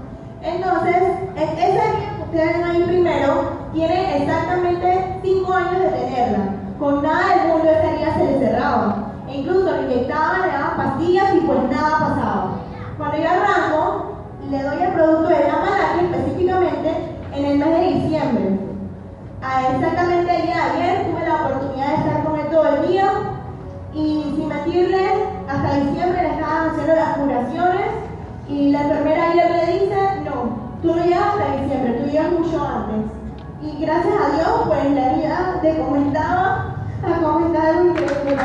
[0.42, 1.02] Entonces,
[1.36, 6.38] esa que ustedes ven ahí primero tiene exactamente 5 años de tenerla.
[6.78, 9.01] Con nada del mundo esa guía se le cerraba.
[9.34, 12.50] Incluso le inyectaban, le daban pastillas y pues nada pasaba.
[12.98, 14.12] Cuando yo arranco,
[14.50, 18.58] le doy el producto de la malaria específicamente en el mes de diciembre.
[19.42, 22.88] A exactamente el día de ayer tuve la oportunidad de estar con él todo el
[22.88, 23.12] día
[23.94, 25.12] y sin mentirles,
[25.48, 27.86] hasta diciembre le estaban haciendo las curaciones
[28.48, 32.64] y la enfermera ayer le dice, no, tú no llegas hasta diciembre, tú llegas mucho
[32.64, 33.10] antes.
[33.62, 36.71] Y gracias a Dios, pues la vida de cómo estaba,
[37.04, 38.36] a cómo está algo increíble.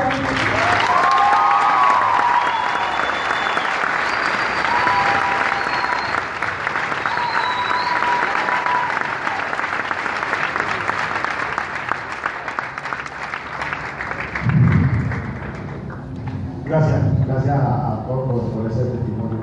[16.65, 19.39] Gracias, gracias a, todos por ese testimonio.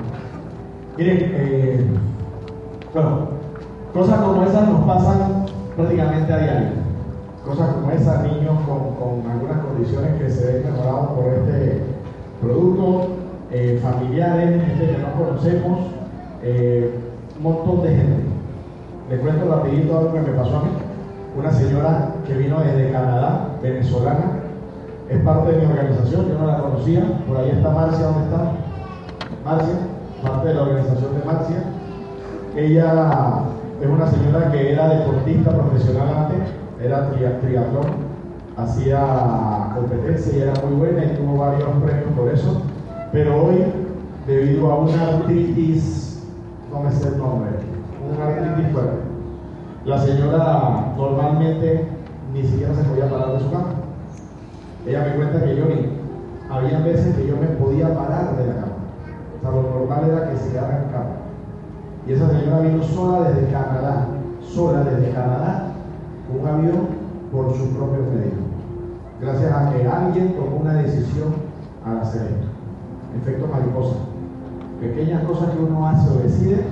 [0.97, 1.87] Miren, eh,
[2.93, 3.24] bueno,
[8.65, 11.81] con, algunas condiciones que se ven mejorados por este
[12.41, 13.07] producto,
[13.51, 15.79] eh, familiares, gente que no conocemos,
[16.43, 16.99] eh,
[17.37, 18.23] un montón de gente.
[19.09, 20.69] Les cuento rapidito algo que me pasó a mí.
[21.37, 24.39] Una señora que vino desde Canadá, venezolana,
[25.09, 28.51] es parte de mi organización, yo no la conocía, por ahí está Marcia, ¿dónde está?
[29.43, 29.75] Marcia,
[30.23, 31.63] parte de la organización de Marcia.
[32.55, 33.43] Ella
[33.81, 36.39] es una señora que era deportista profesional antes,
[36.83, 38.04] era tri- triatlón,
[38.57, 42.61] hacía competencia y era muy buena y tuvo varios premios por eso,
[43.11, 43.63] pero hoy,
[44.27, 46.23] debido a una artritis,
[46.71, 47.51] no me sé el nombre,
[48.13, 48.97] una artritis fuerte,
[49.85, 51.87] la señora normalmente
[52.33, 53.67] ni siquiera se podía parar de su cama.
[54.85, 55.89] Ella me cuenta que yo ni,
[56.49, 58.73] había veces que yo me podía parar de la cama.
[59.37, 61.15] O sea, lo normal era que se quedara en cama.
[62.07, 64.07] Y esa señora vino sola desde Canadá,
[64.41, 65.67] sola desde Canadá,
[66.27, 66.94] con un avión
[67.31, 68.45] por sus propios medios.
[69.21, 71.33] Gracias a que alguien tomó una decisión
[71.85, 72.47] al hacer esto.
[73.21, 73.95] Efecto mariposa.
[74.79, 76.63] Pequeñas cosas que uno hace o decide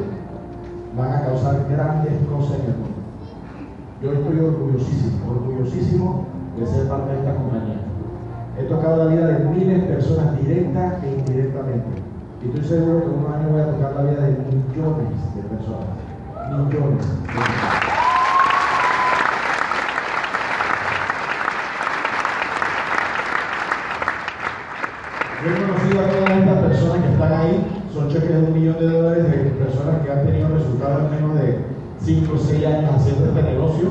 [0.97, 2.93] van a causar grandes cosas en el mundo.
[4.01, 6.25] Yo estoy orgullosísimo, orgullosísimo
[6.59, 7.79] de ser parte de esta compañía.
[8.59, 12.03] He tocado la vida de miles de personas directa e indirectamente.
[12.43, 15.41] Y estoy seguro que en unos años voy a tocar la vida de millones de
[15.43, 15.87] personas.
[16.51, 17.07] Millones.
[17.07, 18.03] de personas.
[25.43, 28.79] Yo he conocido a todas estas personas que están ahí, son cheques de un millón
[28.79, 29.37] de dólares de
[29.83, 31.59] personas que han tenido resultados en menos de
[31.99, 33.87] 5 o 6 años haciendo este negocio.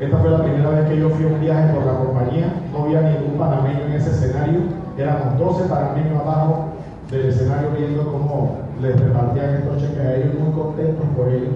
[0.00, 2.84] Esta fue la primera vez que yo fui a un viaje por la compañía, no
[2.84, 4.60] había ningún panameño en ese escenario.
[4.98, 6.68] Éramos 12 panameños abajo
[7.10, 11.54] del escenario viendo cómo les repartían estos cheques a ellos, muy contentos por ellos.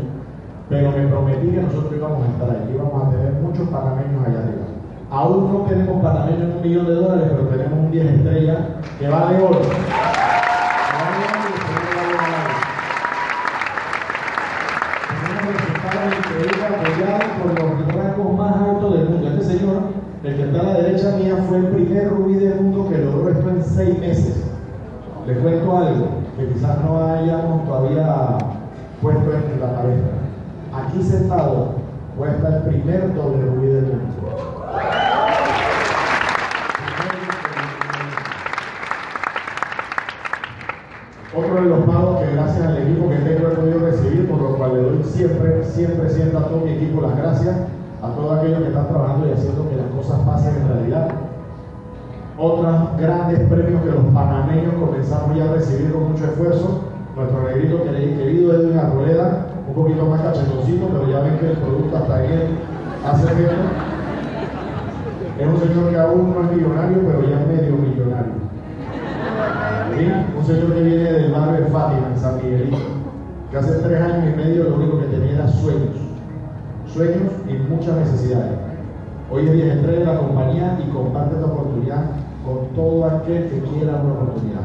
[0.68, 4.38] Pero me prometí que nosotros íbamos a estar ahí, íbamos a tener muchos panameños allá
[4.38, 4.66] arriba.
[5.10, 8.58] Aún no tenemos panameños en un millón de dólares, pero tenemos un 10 estrellas
[8.98, 9.60] que vale oro.
[21.36, 24.44] Fue el primer rubí del mundo que logró esto en seis meses.
[25.26, 26.06] Les cuento algo
[26.38, 28.38] que quizás no hayamos todavía
[29.02, 30.06] puesto en la cabeza.
[30.72, 31.74] Aquí sentado
[32.16, 34.28] puede estar el primer doble rubí del mundo.
[41.36, 44.56] Otro de los pagos que gracias al equipo que tengo he podido recibir, por lo
[44.56, 47.56] cual le doy siempre, siempre, siempre a todo mi equipo las gracias,
[48.02, 49.67] a todos aquellos que están trabajando y haciendo
[49.98, 51.08] cosas pasen en realidad.
[52.38, 56.80] Otros grandes premios que los panameños comenzamos ya a recibir con mucho esfuerzo.
[57.16, 61.96] Nuestro negrito querido Edwin Arboleda, un poquito más cachetoncito, pero ya ven que el producto
[61.96, 62.58] hasta ahí
[63.04, 63.50] hace bien.
[65.38, 68.38] Es un señor que aún no es millonario, pero ya es medio millonario.
[70.38, 72.76] Un señor que viene del barrio de Fátima, en San Miguelito,
[73.50, 75.96] que hace tres años y medio lo único que tenía era sueños.
[76.86, 78.57] Sueños y muchas necesidades.
[79.30, 82.02] Hoy es 10 estrellas de la compañía y comparte esta oportunidad
[82.46, 84.62] con todo aquel que quiera una oportunidad.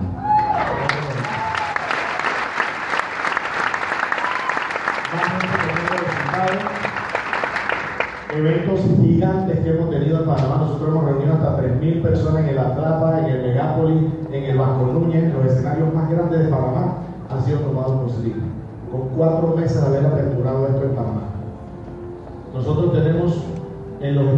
[8.34, 10.56] Eventos gigantes que hemos tenido en Panamá.
[10.62, 14.86] Nosotros hemos reunido hasta 3.000 personas en el Atrapa, en el Megápolis, en el Banco
[14.94, 15.34] Núñez.
[15.34, 17.00] Los escenarios más grandes de Panamá
[17.30, 18.42] han sido tomados por Slim.
[18.90, 21.23] Con cuatro meses de haber aperturado esto en Panamá.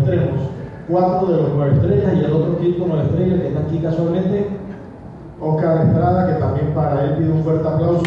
[0.05, 0.39] Extremos
[0.87, 4.47] cuatro de los nueve estrellas y el otro quinto nueve estrellas que está aquí casualmente,
[5.41, 8.03] Oscar Estrada, que también para él pido un fuerte aplauso.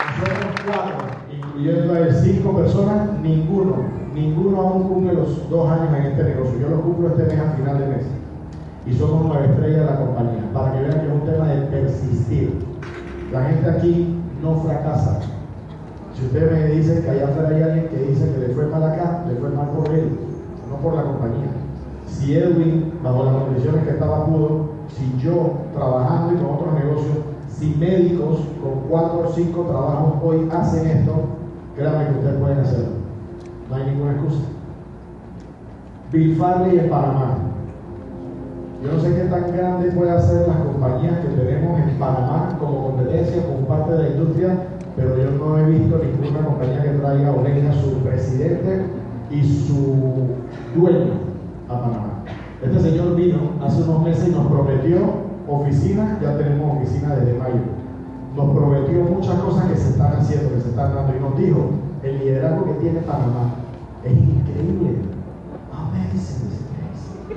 [0.00, 0.96] Nosotros cuatro,
[1.30, 3.76] incluyendo a cinco personas, ninguno,
[4.14, 6.58] ninguno aún cumple los dos años en este negocio.
[6.58, 8.06] Yo lo cumplo este mes a final de mes.
[8.86, 11.60] Y somos nueve estrellas de la compañía, para que vean que es un tema de
[11.66, 12.64] persistir.
[13.30, 15.20] La gente aquí no fracasa.
[16.14, 18.84] Si usted me dice que allá afuera hay alguien que dice que le fue mal
[18.84, 20.10] acá, le fue mal por él,
[20.70, 21.50] no por la compañía.
[22.06, 27.16] Si Edwin, bajo las condiciones que estaba pudo, si yo trabajando y con otros negocios,
[27.48, 31.12] si médicos con cuatro o cinco trabajos hoy hacen esto,
[31.74, 32.88] créanme que ustedes pueden hacerlo.
[33.68, 34.44] No hay ninguna excusa.
[36.12, 37.38] Bill Farley en Panamá.
[38.84, 42.88] Yo no sé qué tan grande puede hacer las compañías que tenemos en Panamá como
[42.88, 44.56] competencia, como parte de la industria,
[44.96, 47.44] pero yo no he visto ninguna compañía que traiga o
[47.82, 48.86] su presidente
[49.30, 50.28] y su
[50.76, 51.14] dueño
[51.68, 52.24] a Panamá.
[52.62, 54.98] Este señor vino hace unos meses y nos prometió
[55.48, 57.60] oficina, ya tenemos oficina desde mayo.
[58.36, 61.70] Nos prometió muchas cosas que se están haciendo, que se están dando y nos dijo,
[62.02, 63.54] el liderazgo que tiene Panamá
[64.04, 64.98] es increíble.
[65.72, 67.34] Amazing, amazing.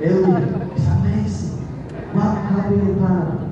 [0.00, 1.58] Edwin, it's amazing.
[2.12, 3.46] What happened in Panama?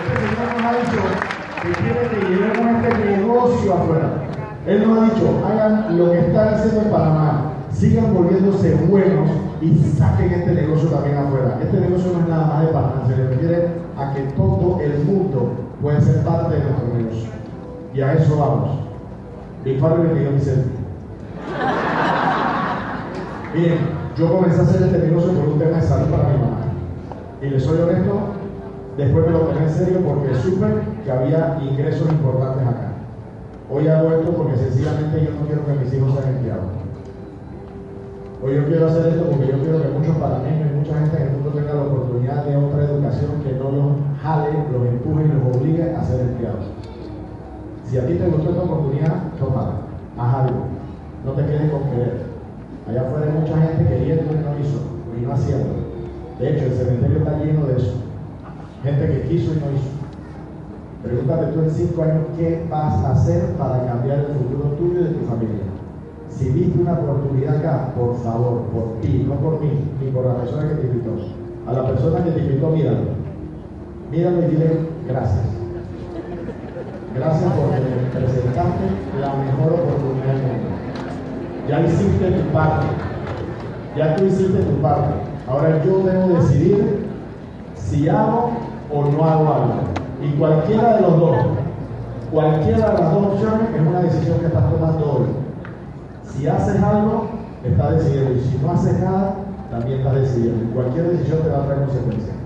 [0.00, 1.00] Este señor nos ha dicho
[1.62, 4.08] que quiere que llevemos este negocio afuera.
[4.66, 9.30] Él nos ha dicho, hagan lo que están haciendo en Panamá, sigan volviéndose buenos
[9.64, 11.58] y saquen este negocio también afuera.
[11.62, 15.52] Este negocio no es nada más de Panamá, se refiere a que todo el mundo
[15.80, 17.30] puede ser parte de nuestro negocio.
[17.94, 18.70] Y a eso vamos.
[19.64, 20.84] Mi padre dio mi selfie.
[23.54, 23.78] Bien,
[24.18, 26.58] yo comencé a hacer este negocio por un tema de salud para mi mamá.
[27.40, 28.18] Y les soy honesto,
[28.98, 30.66] después me lo tomé en serio porque supe
[31.04, 32.92] que había ingresos importantes acá.
[33.70, 36.83] Hoy hago esto porque sencillamente yo no quiero que mis hijos sean empleados.
[38.44, 41.22] Hoy yo quiero hacer esto porque yo quiero que muchos panameños y mucha gente en
[41.22, 45.32] el mundo tenga la oportunidad de otra educación que no los jale, los empuje y
[45.32, 46.66] los obligue a ser empleados.
[47.88, 49.88] Si a ti te gustó esta oportunidad, tómala,
[50.18, 50.60] haz algo.
[51.24, 52.20] No te quedes con querer.
[52.86, 54.80] Allá afuera hay mucha gente queriendo y no hizo,
[55.16, 55.72] y no haciendo.
[56.38, 57.96] De hecho, el cementerio está lleno de eso.
[58.82, 59.88] Gente que quiso y no hizo.
[61.02, 65.04] Pregúntate tú en cinco años qué vas a hacer para cambiar el futuro tuyo y
[65.04, 65.73] de tu familia.
[66.36, 69.70] Si viste una oportunidad acá, por favor, por ti, no por mí,
[70.00, 71.10] ni por la persona que te invitó.
[71.66, 72.98] A la persona que te invitó, míralo.
[74.10, 74.78] Míralo y dile
[75.08, 75.46] gracias.
[77.14, 78.84] Gracias porque me presentaste
[79.20, 80.68] la mejor oportunidad del mundo.
[81.68, 82.86] Ya hiciste tu parte.
[83.96, 85.14] Ya tú hiciste tu parte.
[85.48, 87.06] Ahora yo debo decidir
[87.76, 88.50] si hago
[88.90, 89.44] o no hago
[90.38, 91.36] cualquiera de los dos,
[92.32, 95.43] cualquiera de las dos opciones es una decisión que estás tomando hoy.
[96.36, 97.28] Si haces algo,
[97.64, 98.32] estás decidiendo.
[98.32, 99.36] Y si no haces nada,
[99.70, 100.74] también estás decidiendo.
[100.74, 102.36] Cualquier decisión te va a traer consecuencias.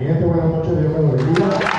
[0.00, 1.73] En este buenas noches, Dios me lo bendiga.